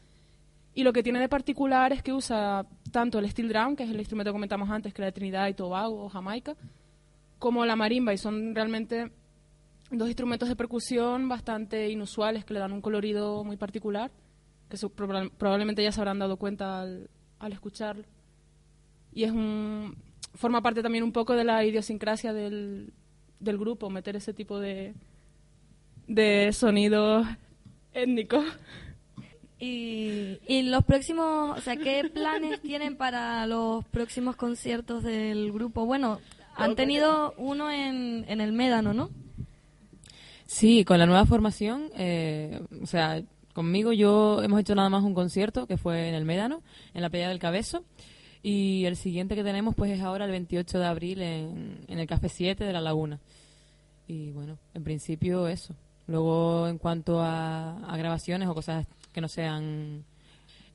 Y 0.74 0.82
lo 0.82 0.92
que 0.92 1.04
tiene 1.04 1.20
de 1.20 1.28
particular 1.28 1.92
es 1.92 2.02
que 2.02 2.12
usa 2.12 2.66
tanto 2.90 3.20
el 3.20 3.30
steel 3.30 3.48
drum, 3.48 3.76
que 3.76 3.84
es 3.84 3.90
el 3.90 4.00
instrumento 4.00 4.30
que 4.30 4.34
comentamos 4.34 4.70
antes, 4.70 4.92
que 4.92 5.02
era 5.02 5.06
de 5.06 5.12
Trinidad 5.12 5.46
y 5.46 5.54
Tobago 5.54 6.06
o 6.06 6.08
Jamaica, 6.08 6.56
como 7.38 7.64
la 7.64 7.76
marimba, 7.76 8.12
y 8.12 8.18
son 8.18 8.56
realmente 8.56 9.12
dos 9.90 10.08
instrumentos 10.08 10.48
de 10.48 10.56
percusión 10.56 11.28
bastante 11.28 11.88
inusuales 11.90 12.44
que 12.44 12.54
le 12.54 12.60
dan 12.60 12.72
un 12.72 12.80
colorido 12.80 13.44
muy 13.44 13.56
particular, 13.56 14.10
que 14.68 14.76
su- 14.76 14.90
proba- 14.94 15.30
probablemente 15.30 15.82
ya 15.82 15.92
se 15.92 16.00
habrán 16.00 16.18
dado 16.18 16.36
cuenta 16.36 16.80
al, 16.80 17.08
al 17.38 17.52
escucharlo. 17.52 18.04
Y 19.12 19.24
es 19.24 19.30
un, 19.30 19.96
forma 20.34 20.60
parte 20.60 20.82
también 20.82 21.04
un 21.04 21.12
poco 21.12 21.34
de 21.34 21.44
la 21.44 21.64
idiosincrasia 21.64 22.32
del, 22.32 22.92
del 23.40 23.58
grupo, 23.58 23.88
meter 23.88 24.16
ese 24.16 24.34
tipo 24.34 24.58
de, 24.58 24.94
de 26.06 26.52
sonidos 26.52 27.26
étnicos. 27.92 28.44
Y, 29.58 30.38
y 30.46 30.62
los 30.64 30.84
próximos, 30.84 31.56
o 31.56 31.60
sea, 31.62 31.76
¿qué 31.76 32.10
planes 32.12 32.60
tienen 32.60 32.96
para 32.96 33.46
los 33.46 33.84
próximos 33.86 34.36
conciertos 34.36 35.02
del 35.02 35.50
grupo? 35.52 35.86
Bueno, 35.86 36.20
han 36.56 36.74
tenido 36.76 37.32
uno 37.38 37.70
en, 37.70 38.26
en 38.28 38.40
el 38.42 38.52
Médano, 38.52 38.92
¿no? 38.92 39.08
Sí, 40.46 40.84
con 40.84 40.98
la 40.98 41.06
nueva 41.06 41.26
formación, 41.26 41.90
eh, 41.96 42.60
o 42.80 42.86
sea, 42.86 43.22
conmigo 43.52 43.92
yo 43.92 44.42
hemos 44.42 44.60
hecho 44.60 44.74
nada 44.74 44.88
más 44.88 45.02
un 45.02 45.14
concierto 45.14 45.66
que 45.66 45.76
fue 45.76 46.08
en 46.08 46.14
el 46.14 46.24
Médano, 46.24 46.62
en 46.94 47.02
la 47.02 47.10
playa 47.10 47.28
del 47.28 47.40
Cabezo, 47.40 47.84
y 48.42 48.84
el 48.84 48.96
siguiente 48.96 49.34
que 49.34 49.42
tenemos 49.42 49.74
pues 49.74 49.90
es 49.90 50.00
ahora 50.02 50.24
el 50.24 50.30
28 50.30 50.78
de 50.78 50.86
abril 50.86 51.22
en, 51.22 51.84
en 51.88 51.98
el 51.98 52.06
Café 52.06 52.28
7 52.28 52.64
de 52.64 52.72
La 52.72 52.80
Laguna. 52.80 53.18
Y 54.06 54.30
bueno, 54.30 54.56
en 54.72 54.84
principio 54.84 55.48
eso. 55.48 55.74
Luego 56.06 56.68
en 56.68 56.78
cuanto 56.78 57.20
a, 57.20 57.78
a 57.78 57.96
grabaciones 57.96 58.48
o 58.48 58.54
cosas 58.54 58.86
que 59.12 59.20
no 59.20 59.26
sean... 59.26 60.04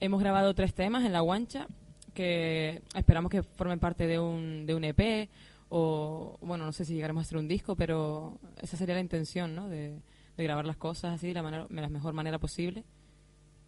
Hemos 0.01 0.19
grabado 0.19 0.53
tres 0.53 0.73
temas 0.73 1.05
en 1.05 1.13
La 1.13 1.21
Guancha 1.21 1.67
que 2.13 2.81
esperamos 2.95 3.31
que 3.31 3.43
formen 3.43 3.79
parte 3.79 4.07
de 4.07 4.19
un, 4.19 4.65
de 4.65 4.75
un 4.75 4.83
EP 4.83 5.29
o, 5.73 6.37
bueno, 6.41 6.65
no 6.65 6.73
sé 6.73 6.83
si 6.83 6.93
llegaremos 6.95 7.21
a 7.21 7.25
hacer 7.25 7.37
un 7.37 7.47
disco, 7.47 7.77
pero 7.77 8.37
esa 8.61 8.75
sería 8.75 8.93
la 8.95 9.01
intención, 9.01 9.55
¿no? 9.55 9.69
De, 9.69 10.01
de 10.35 10.43
grabar 10.43 10.65
las 10.65 10.75
cosas 10.75 11.15
así 11.15 11.27
de 11.27 11.33
la, 11.33 11.43
manera- 11.43 11.67
de 11.69 11.81
la 11.81 11.87
mejor 11.87 12.13
manera 12.13 12.39
posible 12.39 12.83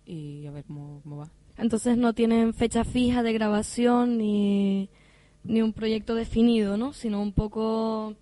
y 0.05 0.45
a 0.45 0.51
ver 0.51 0.65
cómo, 0.65 0.99
cómo 1.03 1.17
va. 1.17 1.29
Entonces 1.57 1.97
no 1.97 2.13
tienen 2.13 2.53
fecha 2.53 2.83
fija 2.83 3.23
de 3.23 3.31
grabación 3.31 4.17
ni, 4.17 4.89
ni 5.45 5.61
un 5.61 5.71
proyecto 5.71 6.13
definido, 6.13 6.75
¿no? 6.75 6.91
Sino 6.91 7.21
un 7.21 7.31
poco 7.31 8.15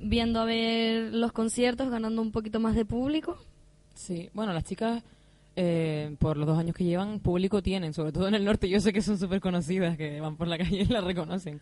viendo 0.00 0.40
a 0.40 0.44
ver 0.44 1.14
los 1.14 1.32
conciertos, 1.32 1.88
ganando 1.90 2.20
un 2.20 2.30
poquito 2.30 2.60
más 2.60 2.74
de 2.74 2.84
público. 2.84 3.38
Sí, 3.94 4.28
bueno, 4.34 4.52
las 4.52 4.64
chicas, 4.64 5.02
eh, 5.56 6.16
por 6.18 6.36
los 6.36 6.46
dos 6.46 6.58
años 6.58 6.74
que 6.74 6.84
llevan, 6.84 7.20
público 7.20 7.62
tienen, 7.62 7.92
sobre 7.92 8.12
todo 8.12 8.28
en 8.28 8.34
el 8.34 8.44
norte. 8.44 8.68
Yo 8.68 8.80
sé 8.80 8.92
que 8.92 9.02
son 9.02 9.18
súper 9.18 9.40
conocidas, 9.40 9.96
que 9.96 10.20
van 10.20 10.36
por 10.36 10.48
la 10.48 10.58
calle 10.58 10.82
y 10.82 10.86
las 10.86 11.04
reconocen. 11.04 11.60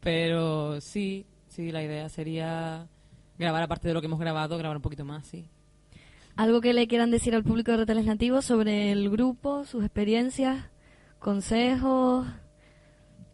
Pero 0.00 0.80
sí, 0.80 1.26
sí, 1.48 1.72
la 1.72 1.82
idea 1.82 2.08
sería 2.08 2.86
grabar, 3.38 3.62
aparte 3.62 3.88
de 3.88 3.94
lo 3.94 4.00
que 4.00 4.06
hemos 4.06 4.20
grabado, 4.20 4.58
grabar 4.58 4.76
un 4.76 4.82
poquito 4.82 5.04
más, 5.04 5.26
sí. 5.26 5.46
Algo 6.36 6.60
que 6.60 6.72
le 6.72 6.86
quieran 6.86 7.10
decir 7.10 7.34
al 7.34 7.42
público 7.42 7.70
de 7.70 7.78
Retales 7.78 8.06
Nativos 8.06 8.44
sobre 8.44 8.92
el 8.92 9.10
grupo, 9.10 9.64
sus 9.64 9.84
experiencias, 9.84 10.70
consejos, 11.18 12.26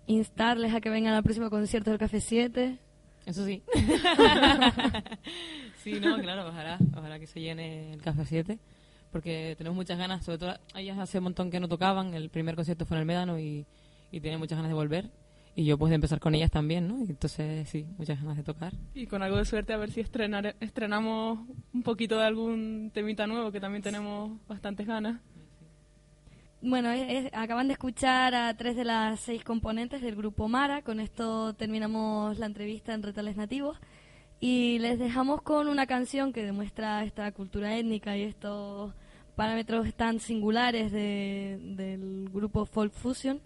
instarles 0.06 0.74
a 0.74 0.80
que 0.80 0.90
vengan 0.90 1.14
al 1.14 1.22
próximo 1.22 1.50
concierto 1.50 1.90
del 1.90 1.98
Café 1.98 2.20
7. 2.20 2.78
Eso 3.26 3.44
sí. 3.44 3.62
sí, 5.82 6.00
no, 6.00 6.18
claro, 6.20 6.48
ojalá, 6.48 6.78
ojalá 6.96 7.18
que 7.18 7.26
se 7.26 7.40
llene 7.40 7.92
el 7.92 8.02
Café 8.02 8.24
7, 8.24 8.58
porque 9.12 9.54
tenemos 9.56 9.76
muchas 9.76 9.98
ganas, 9.98 10.24
sobre 10.24 10.38
todo 10.38 10.54
ellas 10.74 10.98
hace 10.98 11.18
un 11.18 11.24
montón 11.24 11.50
que 11.50 11.60
no 11.60 11.68
tocaban, 11.68 12.14
el 12.14 12.30
primer 12.30 12.54
concierto 12.56 12.84
fue 12.86 12.96
en 12.96 13.00
el 13.00 13.06
Médano 13.06 13.38
y, 13.38 13.66
y 14.12 14.20
tienen 14.20 14.38
muchas 14.38 14.56
ganas 14.56 14.70
de 14.70 14.74
volver, 14.74 15.10
y 15.54 15.64
yo 15.64 15.78
pues 15.78 15.88
de 15.90 15.94
empezar 15.96 16.20
con 16.20 16.34
ellas 16.34 16.50
también, 16.50 16.86
¿no? 16.86 16.98
Entonces 17.08 17.68
sí, 17.68 17.86
muchas 17.96 18.20
ganas 18.20 18.36
de 18.36 18.42
tocar. 18.42 18.72
Y 18.94 19.06
con 19.06 19.22
algo 19.22 19.38
de 19.38 19.44
suerte 19.46 19.72
a 19.72 19.78
ver 19.78 19.90
si 19.90 20.00
estrenar, 20.00 20.54
estrenamos 20.60 21.38
un 21.72 21.82
poquito 21.82 22.18
de 22.18 22.24
algún 22.26 22.90
temita 22.92 23.26
nuevo, 23.26 23.50
que 23.52 23.60
también 23.60 23.82
tenemos 23.82 24.38
bastantes 24.46 24.86
ganas. 24.86 25.20
Bueno, 26.62 26.90
es- 26.90 27.26
es- 27.26 27.30
acaban 27.34 27.68
de 27.68 27.74
escuchar 27.74 28.34
a 28.34 28.54
tres 28.56 28.76
de 28.76 28.84
las 28.84 29.20
seis 29.20 29.44
componentes 29.44 30.00
del 30.02 30.16
grupo 30.16 30.48
Mara. 30.48 30.82
Con 30.82 31.00
esto 31.00 31.54
terminamos 31.54 32.38
la 32.38 32.46
entrevista 32.46 32.92
en 32.94 33.02
Retales 33.02 33.36
Nativos. 33.36 33.78
Y 34.40 34.78
les 34.80 34.98
dejamos 34.98 35.40
con 35.42 35.68
una 35.68 35.86
canción 35.86 36.32
que 36.32 36.44
demuestra 36.44 37.02
esta 37.04 37.30
cultura 37.32 37.76
étnica 37.76 38.16
y 38.16 38.22
estos 38.22 38.92
parámetros 39.34 39.94
tan 39.94 40.20
singulares 40.20 40.92
de- 40.92 41.58
del 41.76 42.28
grupo 42.32 42.66
Folk 42.66 42.92
Fusion. 42.92 43.40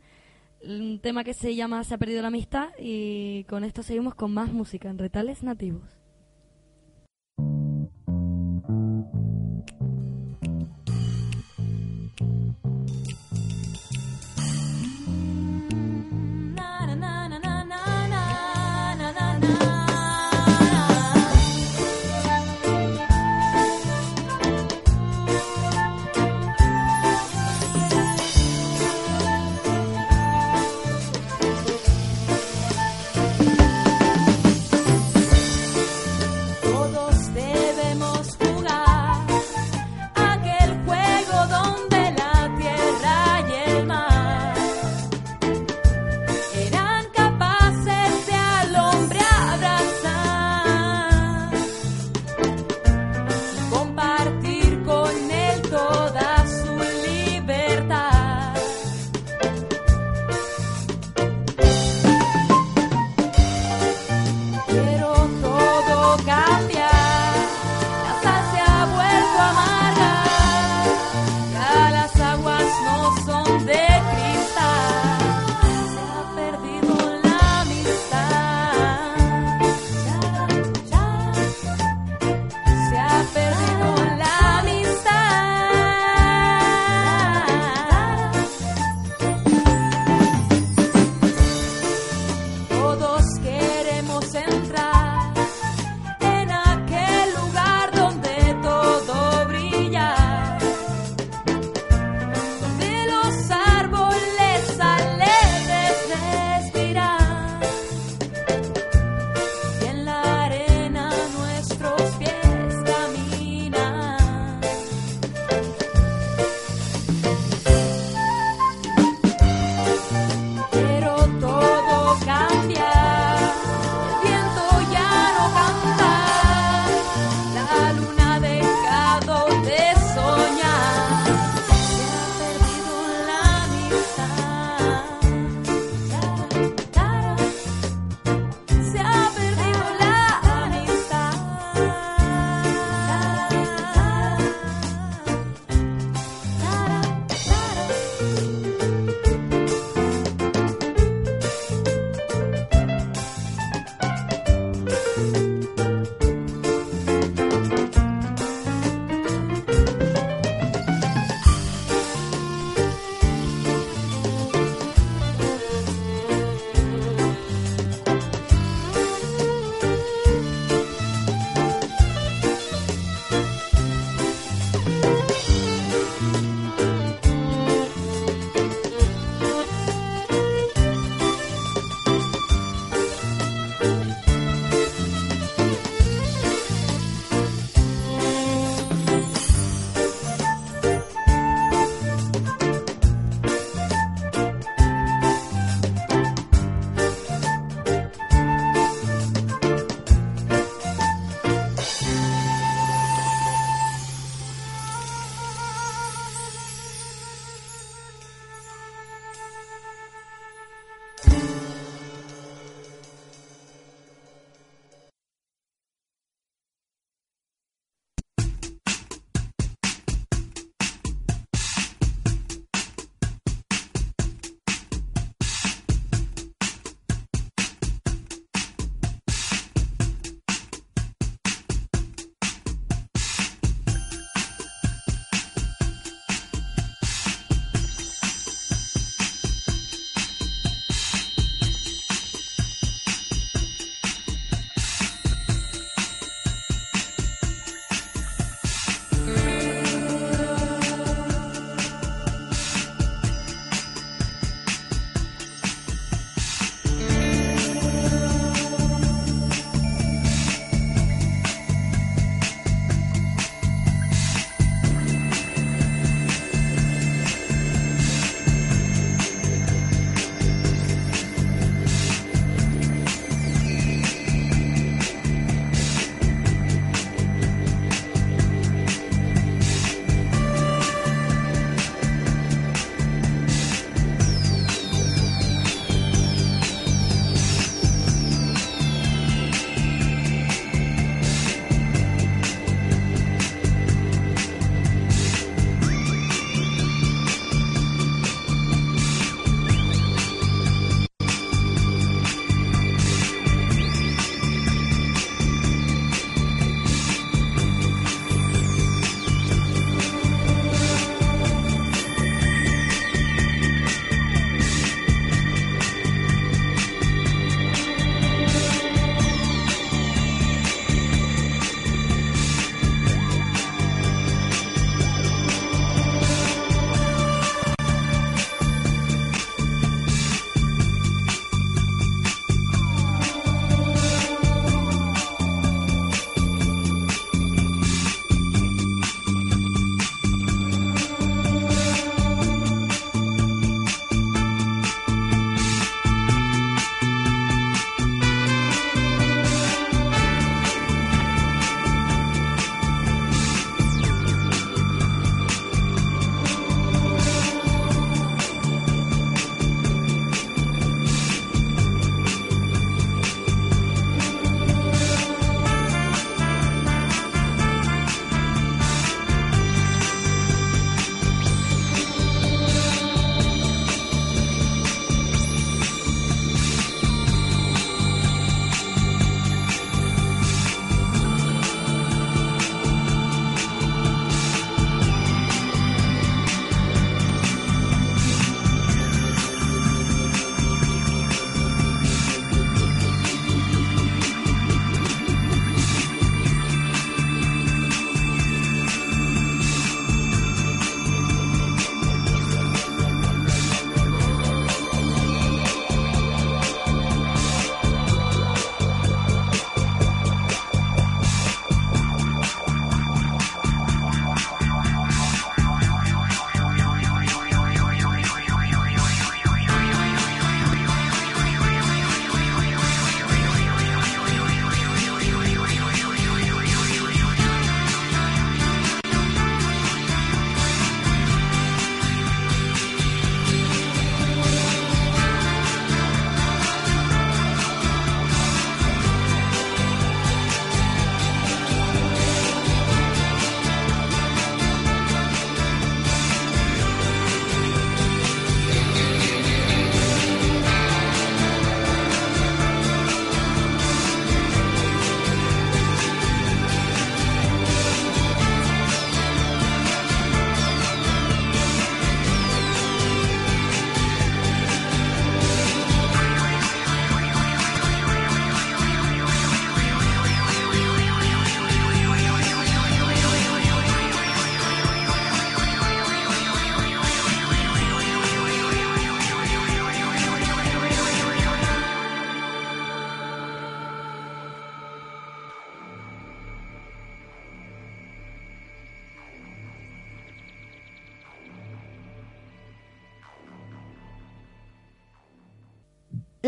Un 0.65 0.99
tema 1.01 1.25
que 1.25 1.33
se 1.33 1.55
llama 1.55 1.85
Se 1.85 1.95
ha 1.95 1.99
perdido 1.99 2.23
la 2.23 2.29
amistad. 2.29 2.69
Y 2.79 3.45
con 3.45 3.65
esto 3.65 3.83
seguimos 3.83 4.15
con 4.15 4.33
más 4.35 4.53
música 4.53 4.89
en 4.91 4.99
Retales 4.99 5.43
Nativos. 5.43 6.00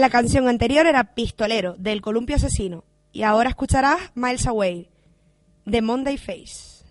La 0.02 0.10
canción 0.10 0.48
anterior 0.48 0.84
era 0.86 1.14
Pistolero, 1.14 1.76
del 1.78 2.00
Columpio 2.00 2.34
Asesino. 2.34 2.82
Y 3.12 3.22
ahora 3.22 3.50
escucharás 3.50 4.00
Miles 4.16 4.48
Away, 4.48 4.88
de 5.64 5.80
Monday 5.80 6.16
Face. 6.16 6.82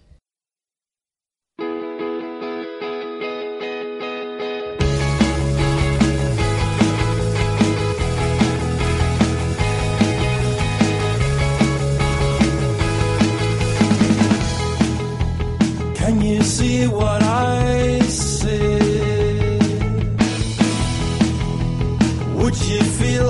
Can 15.97 16.21
you 16.21 16.41
see 16.43 16.88
what 16.88 17.20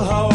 how 0.04 0.31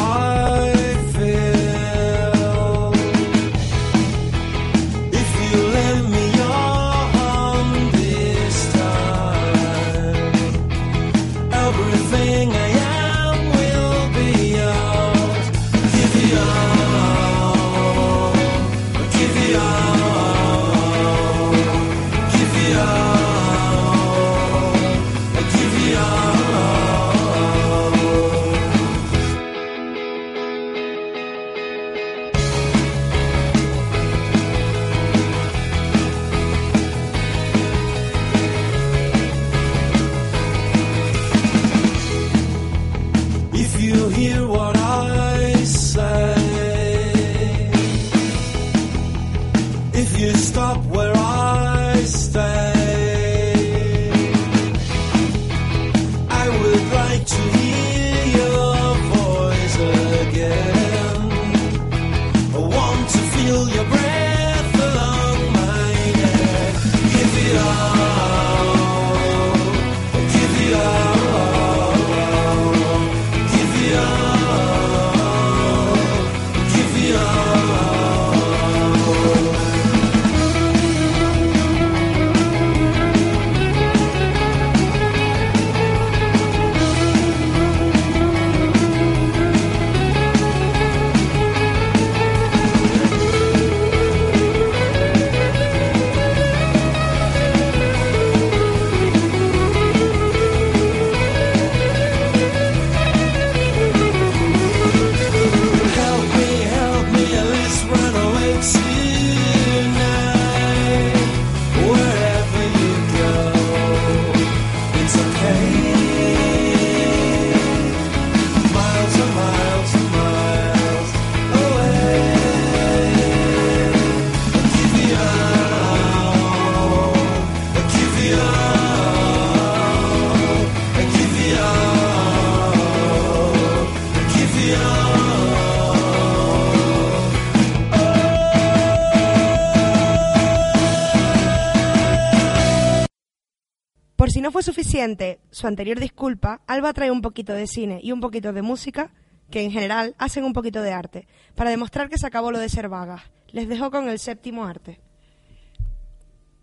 su 145.50 145.66
anterior 145.66 146.00
disculpa, 146.00 146.62
Alba 146.66 146.92
trae 146.94 147.10
un 147.10 147.20
poquito 147.20 147.52
de 147.52 147.66
cine 147.66 148.00
y 148.02 148.12
un 148.12 148.20
poquito 148.20 148.52
de 148.54 148.62
música, 148.62 149.12
que 149.50 149.62
en 149.62 149.70
general 149.70 150.14
hacen 150.18 150.44
un 150.44 150.54
poquito 150.54 150.80
de 150.80 150.92
arte, 150.92 151.26
para 151.54 151.70
demostrar 151.70 152.08
que 152.08 152.16
se 152.16 152.26
acabó 152.26 152.50
lo 152.50 152.58
de 152.58 152.70
ser 152.70 152.88
vagas. 152.88 153.22
Les 153.52 153.68
dejo 153.68 153.90
con 153.90 154.08
el 154.08 154.18
séptimo 154.18 154.64
arte. 154.64 155.00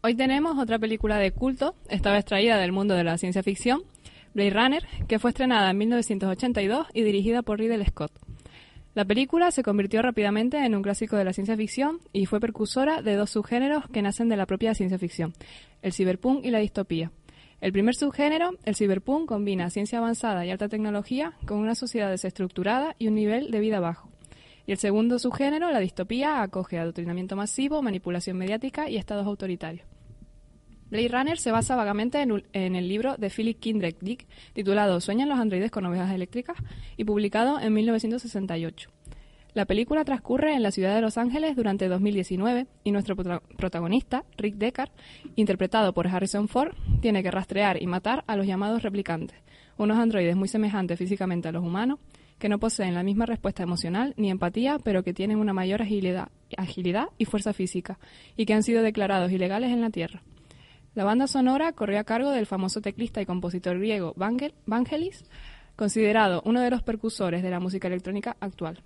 Hoy 0.01 0.15
tenemos 0.15 0.57
otra 0.57 0.79
película 0.79 1.17
de 1.17 1.31
culto, 1.31 1.75
esta 1.89 2.11
vez 2.11 2.25
traída 2.25 2.57
del 2.57 2.71
mundo 2.71 2.95
de 2.95 3.03
la 3.03 3.19
ciencia 3.19 3.43
ficción, 3.43 3.83
Blade 4.33 4.49
Runner, 4.49 4.83
que 5.07 5.19
fue 5.19 5.29
estrenada 5.29 5.69
en 5.69 5.77
1982 5.77 6.87
y 6.93 7.03
dirigida 7.03 7.43
por 7.43 7.59
Ridley 7.59 7.85
Scott. 7.85 8.11
La 8.95 9.05
película 9.05 9.51
se 9.51 9.63
convirtió 9.63 10.01
rápidamente 10.01 10.57
en 10.65 10.75
un 10.75 10.81
clásico 10.81 11.17
de 11.17 11.23
la 11.23 11.33
ciencia 11.33 11.55
ficción 11.55 11.99
y 12.11 12.25
fue 12.25 12.39
precursora 12.39 13.03
de 13.03 13.15
dos 13.15 13.29
subgéneros 13.29 13.87
que 13.89 14.01
nacen 14.01 14.27
de 14.27 14.37
la 14.37 14.47
propia 14.47 14.73
ciencia 14.73 14.97
ficción, 14.97 15.33
el 15.83 15.93
cyberpunk 15.93 16.43
y 16.45 16.51
la 16.51 16.59
distopía. 16.59 17.11
El 17.63 17.71
primer 17.71 17.95
subgénero, 17.95 18.57
el 18.65 18.75
cyberpunk, 18.75 19.29
combina 19.29 19.69
ciencia 19.69 19.99
avanzada 19.99 20.45
y 20.45 20.51
alta 20.51 20.67
tecnología 20.67 21.31
con 21.45 21.59
una 21.59 21.75
sociedad 21.75 22.09
desestructurada 22.09 22.93
y 22.99 23.07
un 23.07 23.15
nivel 23.15 23.51
de 23.51 23.61
vida 23.61 23.79
bajo. 23.79 24.09
Y 24.67 24.73
el 24.73 24.77
segundo 24.77 25.17
subgénero, 25.17 25.71
la 25.71 25.79
distopía, 25.79 26.41
acoge 26.41 26.77
adoctrinamiento 26.77 27.37
masivo, 27.37 27.81
manipulación 27.81 28.35
mediática 28.35 28.89
y 28.89 28.97
estados 28.97 29.25
autoritarios. 29.25 29.87
Blade 30.89 31.07
Runner 31.07 31.37
se 31.37 31.51
basa 31.53 31.77
vagamente 31.77 32.21
en, 32.21 32.43
en 32.51 32.75
el 32.75 32.89
libro 32.89 33.15
de 33.15 33.29
Philip 33.29 33.57
Kindred 33.57 33.95
Dick, 34.01 34.27
titulado 34.51 34.99
¿Sueñan 34.99 35.29
los 35.29 35.39
androides 35.39 35.71
con 35.71 35.85
ovejas 35.85 36.11
eléctricas? 36.11 36.57
y 36.97 37.05
publicado 37.05 37.61
en 37.61 37.71
1968. 37.71 38.89
La 39.53 39.65
película 39.65 40.03
transcurre 40.03 40.55
en 40.55 40.63
la 40.63 40.71
ciudad 40.71 40.95
de 40.95 41.01
Los 41.01 41.17
Ángeles 41.19 41.55
durante 41.55 41.87
2019 41.87 42.65
y 42.83 42.91
nuestro 42.91 43.15
prota- 43.15 43.41
protagonista, 43.55 44.23
Rick 44.35 44.55
Deckard, 44.55 44.89
interpretado 45.35 45.93
por 45.93 46.07
Harrison 46.07 46.47
Ford, 46.47 46.73
tiene 47.01 47.21
que 47.21 47.29
rastrear 47.29 47.81
y 47.81 47.85
matar 47.85 48.23
a 48.25 48.35
los 48.35 48.47
llamados 48.47 48.81
replicantes, 48.81 49.37
unos 49.77 49.99
androides 49.99 50.35
muy 50.35 50.47
semejantes 50.47 50.97
físicamente 50.97 51.49
a 51.49 51.51
los 51.51 51.63
humanos, 51.63 51.99
que 52.39 52.49
no 52.49 52.57
poseen 52.59 52.95
la 52.95 53.03
misma 53.03 53.27
respuesta 53.27 53.61
emocional 53.61 54.15
ni 54.17 54.31
empatía, 54.31 54.79
pero 54.83 55.03
que 55.03 55.13
tienen 55.13 55.37
una 55.37 55.53
mayor 55.53 55.83
agilidad, 55.83 56.29
y 57.19 57.25
fuerza 57.25 57.53
física, 57.53 57.99
y 58.35 58.45
que 58.47 58.53
han 58.55 58.63
sido 58.63 58.81
declarados 58.81 59.31
ilegales 59.31 59.71
en 59.71 59.81
la 59.81 59.91
Tierra. 59.91 60.23
La 60.95 61.03
banda 61.03 61.27
sonora 61.27 61.73
corrió 61.73 61.99
a 61.99 62.03
cargo 62.03 62.31
del 62.31 62.47
famoso 62.47 62.81
teclista 62.81 63.21
y 63.21 63.25
compositor 63.27 63.77
griego 63.77 64.13
Vangel- 64.15 64.53
Vangelis, 64.65 65.23
considerado 65.75 66.41
uno 66.45 66.59
de 66.59 66.69
los 66.71 66.81
percursores 66.83 67.43
de 67.43 67.49
la 67.51 67.59
música 67.59 67.87
electrónica 67.87 68.35
actual. 68.39 68.79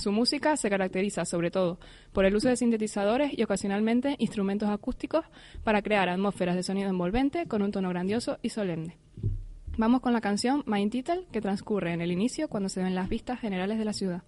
Su 0.00 0.12
música 0.12 0.56
se 0.56 0.70
caracteriza 0.70 1.26
sobre 1.26 1.50
todo 1.50 1.78
por 2.14 2.24
el 2.24 2.34
uso 2.34 2.48
de 2.48 2.56
sintetizadores 2.56 3.38
y 3.38 3.42
ocasionalmente 3.42 4.16
instrumentos 4.18 4.70
acústicos 4.70 5.26
para 5.62 5.82
crear 5.82 6.08
atmósferas 6.08 6.56
de 6.56 6.62
sonido 6.62 6.88
envolvente 6.88 7.46
con 7.46 7.60
un 7.60 7.70
tono 7.70 7.90
grandioso 7.90 8.38
y 8.40 8.48
solemne. 8.48 8.96
Vamos 9.76 10.00
con 10.00 10.14
la 10.14 10.22
canción 10.22 10.64
Mind 10.64 10.90
Title 10.90 11.26
que 11.30 11.42
transcurre 11.42 11.92
en 11.92 12.00
el 12.00 12.12
inicio 12.12 12.48
cuando 12.48 12.70
se 12.70 12.82
ven 12.82 12.94
las 12.94 13.10
vistas 13.10 13.40
generales 13.40 13.78
de 13.78 13.84
la 13.84 13.92
ciudad. 13.92 14.22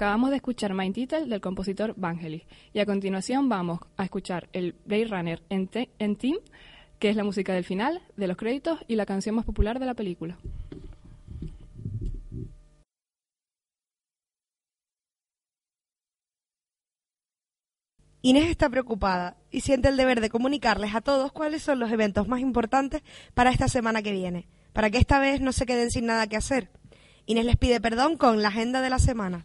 Acabamos 0.00 0.30
de 0.30 0.36
escuchar 0.36 0.72
Mind 0.72 0.94
Title 0.94 1.26
del 1.26 1.42
compositor 1.42 1.92
Vangelis 1.94 2.44
y 2.72 2.78
a 2.78 2.86
continuación 2.86 3.50
vamos 3.50 3.80
a 3.98 4.04
escuchar 4.04 4.48
el 4.54 4.74
Blade 4.86 5.04
Runner 5.04 5.42
en, 5.50 5.68
te- 5.68 5.90
en 5.98 6.16
Team, 6.16 6.38
que 6.98 7.10
es 7.10 7.16
la 7.16 7.22
música 7.22 7.52
del 7.52 7.64
final, 7.64 8.00
de 8.16 8.26
los 8.26 8.38
créditos 8.38 8.80
y 8.88 8.96
la 8.96 9.04
canción 9.04 9.34
más 9.34 9.44
popular 9.44 9.78
de 9.78 9.84
la 9.84 9.92
película. 9.92 10.38
Inés 18.22 18.46
está 18.48 18.70
preocupada 18.70 19.36
y 19.50 19.60
siente 19.60 19.90
el 19.90 19.98
deber 19.98 20.22
de 20.22 20.30
comunicarles 20.30 20.94
a 20.94 21.02
todos 21.02 21.30
cuáles 21.30 21.62
son 21.62 21.78
los 21.78 21.92
eventos 21.92 22.26
más 22.26 22.40
importantes 22.40 23.02
para 23.34 23.50
esta 23.50 23.68
semana 23.68 24.00
que 24.00 24.12
viene, 24.12 24.48
para 24.72 24.88
que 24.88 24.96
esta 24.96 25.18
vez 25.18 25.42
no 25.42 25.52
se 25.52 25.66
queden 25.66 25.90
sin 25.90 26.06
nada 26.06 26.26
que 26.26 26.38
hacer. 26.38 26.70
Inés 27.26 27.44
les 27.44 27.56
pide 27.56 27.82
perdón 27.82 28.16
con 28.16 28.40
la 28.40 28.48
agenda 28.48 28.80
de 28.80 28.88
la 28.88 28.98
semana. 28.98 29.44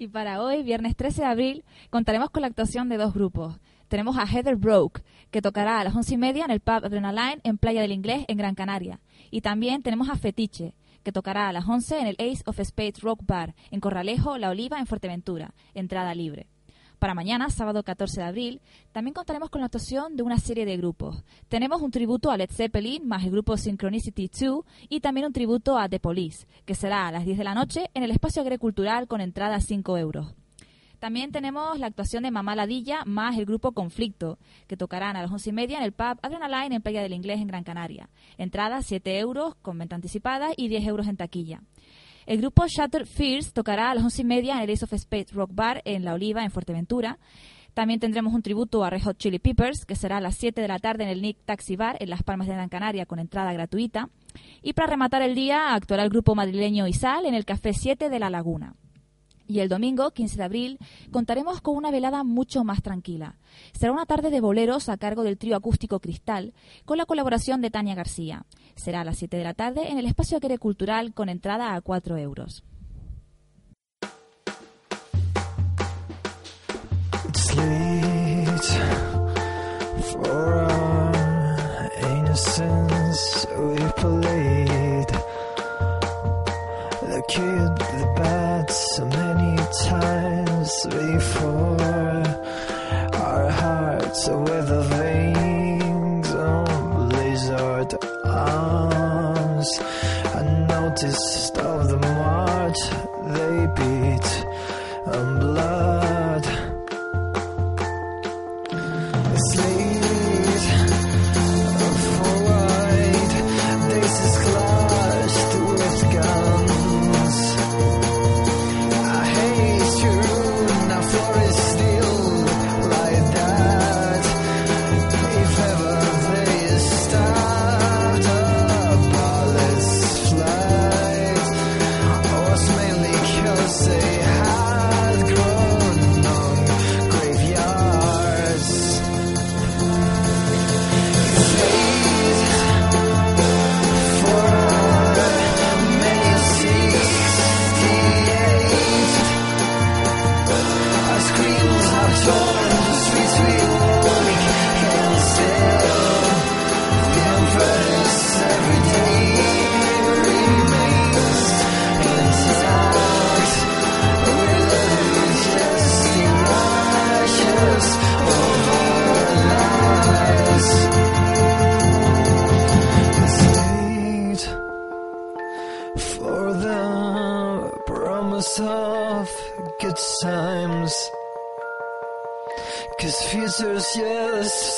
Y 0.00 0.08
para 0.08 0.42
hoy, 0.42 0.62
viernes 0.62 0.96
13 0.96 1.20
de 1.20 1.26
abril, 1.26 1.64
contaremos 1.90 2.30
con 2.30 2.40
la 2.40 2.46
actuación 2.46 2.88
de 2.88 2.96
dos 2.96 3.12
grupos. 3.12 3.60
Tenemos 3.88 4.16
a 4.16 4.24
Heather 4.24 4.56
Broke, 4.56 5.02
que 5.30 5.42
tocará 5.42 5.78
a 5.78 5.84
las 5.84 5.94
once 5.94 6.14
y 6.14 6.16
media 6.16 6.46
en 6.46 6.50
el 6.50 6.60
pub 6.60 6.86
Adrenaline 6.86 7.42
en 7.44 7.58
Playa 7.58 7.82
del 7.82 7.92
Inglés, 7.92 8.24
en 8.26 8.38
Gran 8.38 8.54
Canaria. 8.54 8.98
Y 9.30 9.42
también 9.42 9.82
tenemos 9.82 10.08
a 10.08 10.16
Fetiche, 10.16 10.72
que 11.02 11.12
tocará 11.12 11.50
a 11.50 11.52
las 11.52 11.68
11 11.68 11.98
en 11.98 12.06
el 12.06 12.16
Ace 12.18 12.42
of 12.46 12.58
Spades 12.64 13.02
Rock 13.02 13.20
Bar, 13.26 13.54
en 13.70 13.80
Corralejo, 13.80 14.38
La 14.38 14.48
Oliva, 14.48 14.78
en 14.78 14.86
Fuerteventura. 14.86 15.52
Entrada 15.74 16.14
libre. 16.14 16.46
Para 17.00 17.14
mañana, 17.14 17.48
sábado 17.48 17.82
14 17.82 18.20
de 18.20 18.26
abril, 18.26 18.60
también 18.92 19.14
contaremos 19.14 19.48
con 19.48 19.62
la 19.62 19.68
actuación 19.68 20.16
de 20.16 20.22
una 20.22 20.36
serie 20.36 20.66
de 20.66 20.76
grupos. 20.76 21.24
Tenemos 21.48 21.80
un 21.80 21.90
tributo 21.90 22.30
a 22.30 22.36
Led 22.36 22.50
Zeppelin 22.50 23.08
más 23.08 23.24
el 23.24 23.30
grupo 23.30 23.56
Synchronicity 23.56 24.28
2 24.28 24.66
y 24.90 25.00
también 25.00 25.26
un 25.26 25.32
tributo 25.32 25.78
a 25.78 25.88
The 25.88 25.98
Police, 25.98 26.46
que 26.66 26.74
será 26.74 27.08
a 27.08 27.10
las 27.10 27.24
10 27.24 27.38
de 27.38 27.44
la 27.44 27.54
noche 27.54 27.90
en 27.94 28.02
el 28.02 28.10
espacio 28.10 28.42
agricultural 28.42 29.08
con 29.08 29.22
entrada 29.22 29.56
a 29.56 29.60
5 29.60 29.96
euros. 29.96 30.34
También 30.98 31.32
tenemos 31.32 31.78
la 31.78 31.86
actuación 31.86 32.24
de 32.24 32.30
Mamá 32.30 32.54
Ladilla 32.54 33.04
más 33.06 33.38
el 33.38 33.46
grupo 33.46 33.72
Conflicto, 33.72 34.38
que 34.66 34.76
tocarán 34.76 35.16
a 35.16 35.22
las 35.22 35.30
once 35.30 35.48
y 35.48 35.54
media 35.54 35.78
en 35.78 35.84
el 35.84 35.92
pub 35.92 36.18
Adrenaline 36.20 36.74
en 36.74 36.82
Playa 36.82 37.00
del 37.00 37.14
Inglés 37.14 37.40
en 37.40 37.46
Gran 37.46 37.64
Canaria. 37.64 38.10
Entrada 38.36 38.82
7 38.82 39.18
euros 39.18 39.54
con 39.62 39.78
venta 39.78 39.96
anticipada 39.96 40.50
y 40.54 40.68
10 40.68 40.86
euros 40.86 41.08
en 41.08 41.16
taquilla. 41.16 41.62
El 42.26 42.38
grupo 42.38 42.66
Shattered 42.66 43.06
Fears 43.06 43.52
tocará 43.52 43.90
a 43.90 43.94
las 43.94 44.04
once 44.04 44.22
y 44.22 44.24
media 44.24 44.56
en 44.56 44.60
el 44.60 44.70
Ace 44.70 44.84
of 44.84 44.94
Spades 44.94 45.32
Rock 45.32 45.50
Bar 45.54 45.82
en 45.84 46.04
La 46.04 46.14
Oliva, 46.14 46.44
en 46.44 46.50
Fuerteventura. 46.50 47.18
También 47.74 48.00
tendremos 48.00 48.34
un 48.34 48.42
tributo 48.42 48.84
a 48.84 48.90
Red 48.90 49.02
Hot 49.02 49.18
Chili 49.18 49.38
Peppers, 49.38 49.84
que 49.86 49.94
será 49.94 50.18
a 50.18 50.20
las 50.20 50.36
7 50.36 50.60
de 50.60 50.68
la 50.68 50.78
tarde 50.78 51.04
en 51.04 51.10
el 51.10 51.22
Nick 51.22 51.38
Taxi 51.44 51.76
Bar 51.76 51.96
en 52.00 52.10
Las 52.10 52.22
Palmas 52.22 52.48
de 52.48 52.54
Gran 52.54 52.68
Canaria 52.68 53.06
con 53.06 53.18
entrada 53.18 53.52
gratuita. 53.52 54.08
Y 54.62 54.72
para 54.72 54.88
rematar 54.88 55.22
el 55.22 55.34
día, 55.34 55.74
actuará 55.74 56.02
el 56.02 56.10
grupo 56.10 56.34
madrileño 56.34 56.86
Isal 56.86 57.26
en 57.26 57.34
el 57.34 57.44
Café 57.44 57.72
7 57.72 58.08
de 58.10 58.18
La 58.18 58.30
Laguna. 58.30 58.74
Y 59.50 59.58
el 59.58 59.68
domingo, 59.68 60.12
15 60.12 60.36
de 60.36 60.44
abril, 60.44 60.78
contaremos 61.10 61.60
con 61.60 61.74
una 61.74 61.90
velada 61.90 62.22
mucho 62.22 62.62
más 62.62 62.82
tranquila. 62.82 63.34
Será 63.72 63.90
una 63.90 64.06
tarde 64.06 64.30
de 64.30 64.40
boleros 64.40 64.88
a 64.88 64.96
cargo 64.96 65.24
del 65.24 65.38
trío 65.38 65.56
acústico 65.56 65.98
Cristal, 65.98 66.54
con 66.84 66.98
la 66.98 67.04
colaboración 67.04 67.60
de 67.60 67.72
Tania 67.72 67.96
García. 67.96 68.46
Será 68.76 69.00
a 69.00 69.04
las 69.04 69.18
7 69.18 69.36
de 69.36 69.42
la 69.42 69.54
tarde 69.54 69.90
en 69.90 69.98
el 69.98 70.06
espacio 70.06 70.36
Aquere 70.36 70.58
Cultural 70.58 71.14
con 71.14 71.28
entrada 71.28 71.74
a 71.74 71.80
4 71.80 72.16
euros. 72.16 72.62
Times 89.72 90.86
before. 90.86 91.80
Our 93.12 93.50
hearts 93.50 94.28
with 94.28 94.68
the 94.68 94.82
wings 94.98 96.30
on 96.34 97.08
blizzard 97.08 97.94
arms. 98.24 99.68
I 100.34 100.42
noticed 100.68 101.39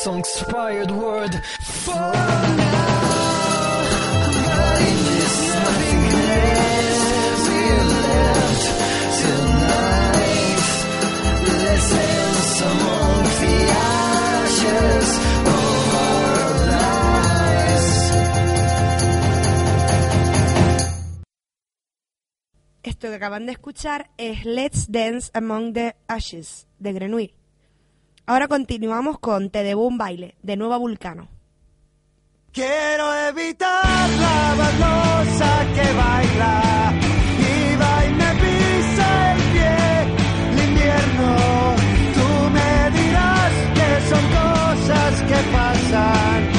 some 0.03 0.19
expired 0.19 0.91
word 0.91 1.33
for 1.61 1.95
now. 1.95 2.83
Esto 22.83 23.09
que 23.09 23.15
acaban 23.15 23.47
de 23.47 23.53
escuchar 23.53 24.11
es 24.17 24.45
Let's 24.45 24.91
Dance 24.91 25.31
Among 25.35 25.73
the 25.75 25.95
Ashes 26.09 26.67
de 26.81 26.93
Grenouille. 26.93 27.42
Ahora 28.27 28.47
continuamos 28.47 29.19
con 29.19 29.51
Te 29.51 29.63
debo 29.65 29.87
un 29.87 29.99
baile 29.99 30.37
de 30.43 30.57
Nueva 30.57 30.77
Vulcano. 30.77 31.29
Quiero 32.53 33.15
evitar 33.29 34.09
la 34.11 34.55
baldosa 34.59 35.67
que 35.75 35.93
baila 35.93 36.93
y 37.39 37.77
va 37.77 38.07
y 38.07 38.13
me 38.13 38.31
pisa 38.43 39.33
el 39.33 39.43
pie. 39.53 39.77
El 40.53 40.69
invierno, 40.69 41.37
tú 42.15 42.29
me 42.53 42.91
dirás 43.01 43.53
que 43.75 43.89
son 44.11 44.25
cosas 44.39 45.23
que 45.23 45.39
pasan, 45.51 46.52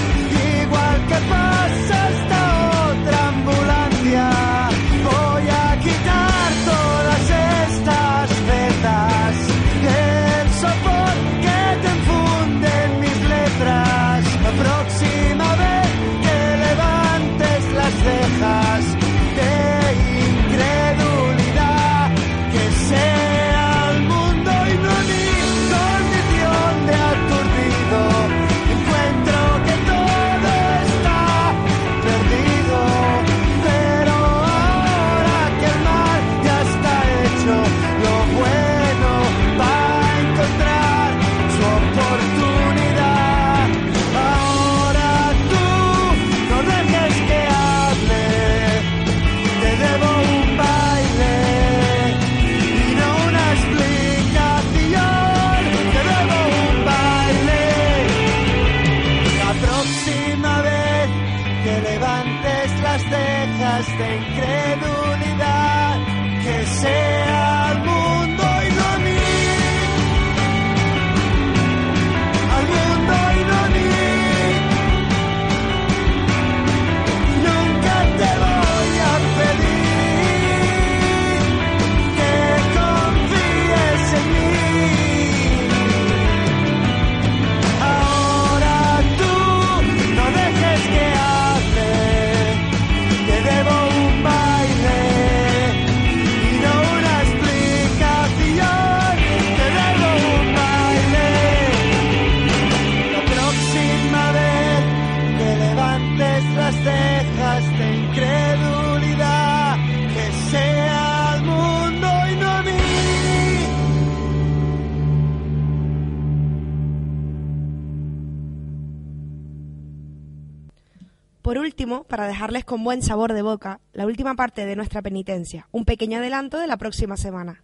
último, 121.84 122.05
para 122.05 122.27
dejarles 122.27 122.64
con 122.64 122.81
buen 122.81 123.01
sabor 123.01 123.34
de 123.34 123.41
boca, 123.41 123.81
la 123.91 124.05
última 124.05 124.35
parte 124.35 124.65
de 124.65 124.77
nuestra 124.77 125.01
penitencia, 125.01 125.68
un 125.73 125.84
pequeño 125.84 126.19
adelanto 126.19 126.57
de 126.57 126.68
la 126.68 126.77
próxima 126.77 127.18
semana. 127.18 127.61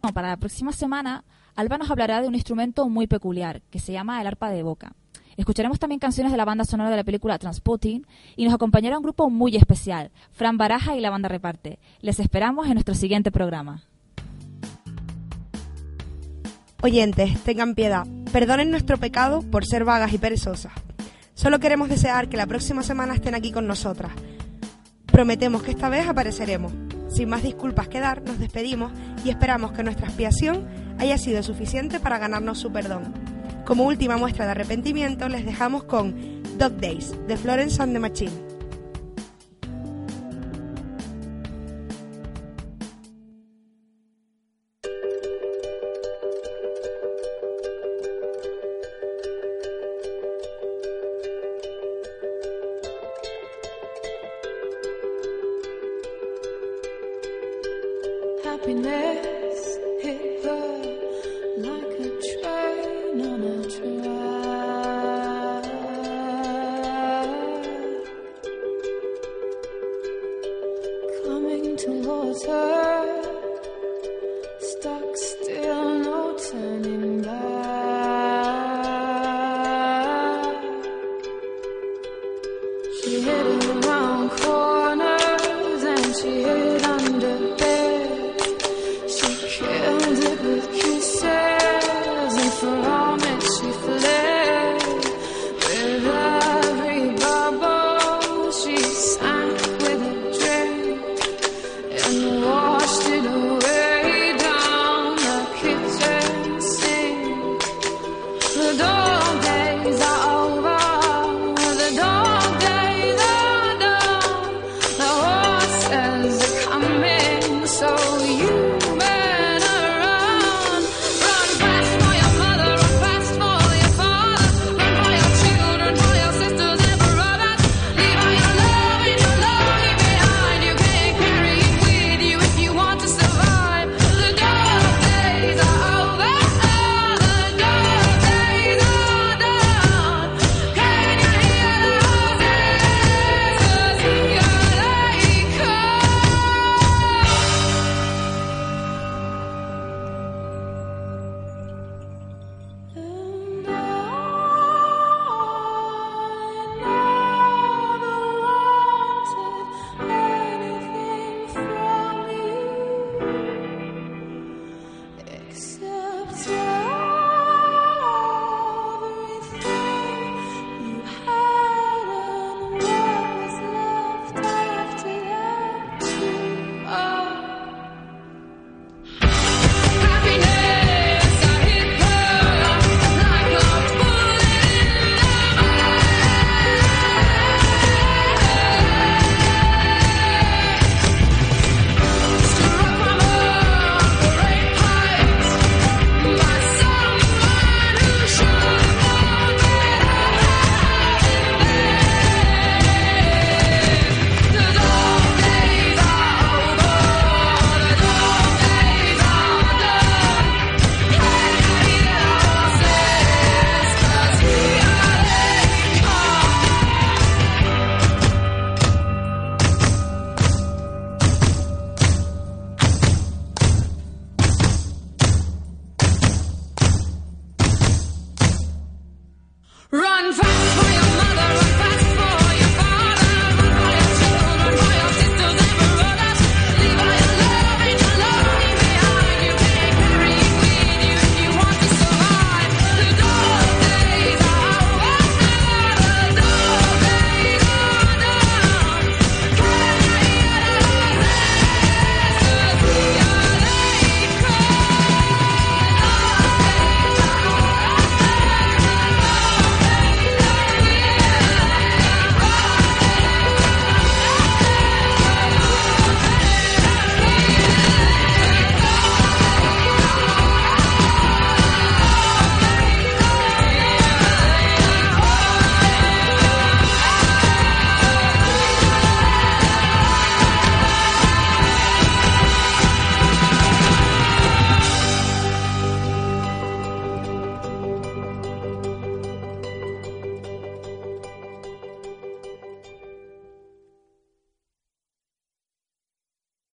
Bueno, 0.00 0.14
para 0.14 0.28
la 0.28 0.38
próxima 0.38 0.72
semana, 0.72 1.24
Alba 1.54 1.76
nos 1.76 1.90
hablará 1.90 2.22
de 2.22 2.28
un 2.28 2.34
instrumento 2.34 2.88
muy 2.88 3.06
peculiar 3.06 3.60
que 3.70 3.80
se 3.80 3.92
llama 3.92 4.18
el 4.22 4.26
arpa 4.26 4.48
de 4.48 4.62
boca. 4.62 4.94
Escucharemos 5.36 5.78
también 5.78 5.98
canciones 5.98 6.32
de 6.32 6.38
la 6.38 6.46
banda 6.46 6.64
sonora 6.64 6.88
de 6.88 6.96
la 6.96 7.04
película 7.04 7.38
Transpotting 7.38 8.06
y 8.34 8.46
nos 8.46 8.54
acompañará 8.54 8.96
un 8.96 9.02
grupo 9.04 9.28
muy 9.28 9.56
especial, 9.56 10.10
Fran 10.32 10.56
Baraja 10.56 10.96
y 10.96 11.00
la 11.00 11.10
banda 11.10 11.28
Reparte. 11.28 11.78
Les 12.00 12.20
esperamos 12.20 12.66
en 12.66 12.74
nuestro 12.74 12.94
siguiente 12.94 13.30
programa. 13.30 13.82
Oyentes, 16.80 17.38
tengan 17.42 17.74
piedad, 17.74 18.06
perdonen 18.32 18.70
nuestro 18.70 18.96
pecado 18.96 19.42
por 19.42 19.66
ser 19.66 19.84
vagas 19.84 20.14
y 20.14 20.18
perezosas. 20.18 20.72
Solo 21.38 21.60
queremos 21.60 21.88
desear 21.88 22.28
que 22.28 22.36
la 22.36 22.48
próxima 22.48 22.82
semana 22.82 23.14
estén 23.14 23.36
aquí 23.36 23.52
con 23.52 23.68
nosotras. 23.68 24.10
Prometemos 25.06 25.62
que 25.62 25.70
esta 25.70 25.88
vez 25.88 26.08
apareceremos. 26.08 26.72
Sin 27.08 27.28
más 27.28 27.44
disculpas 27.44 27.86
que 27.86 28.00
dar, 28.00 28.22
nos 28.22 28.40
despedimos 28.40 28.90
y 29.24 29.30
esperamos 29.30 29.70
que 29.70 29.84
nuestra 29.84 30.08
expiación 30.08 30.66
haya 30.98 31.16
sido 31.16 31.40
suficiente 31.44 32.00
para 32.00 32.18
ganarnos 32.18 32.58
su 32.58 32.72
perdón. 32.72 33.14
Como 33.64 33.84
última 33.84 34.16
muestra 34.16 34.46
de 34.46 34.50
arrepentimiento, 34.50 35.28
les 35.28 35.46
dejamos 35.46 35.84
con 35.84 36.42
Dog 36.58 36.72
Days 36.78 37.14
de 37.28 37.36
Florence 37.36 37.80
and 37.80 37.92
the 37.92 38.00
Machine. 38.00 38.57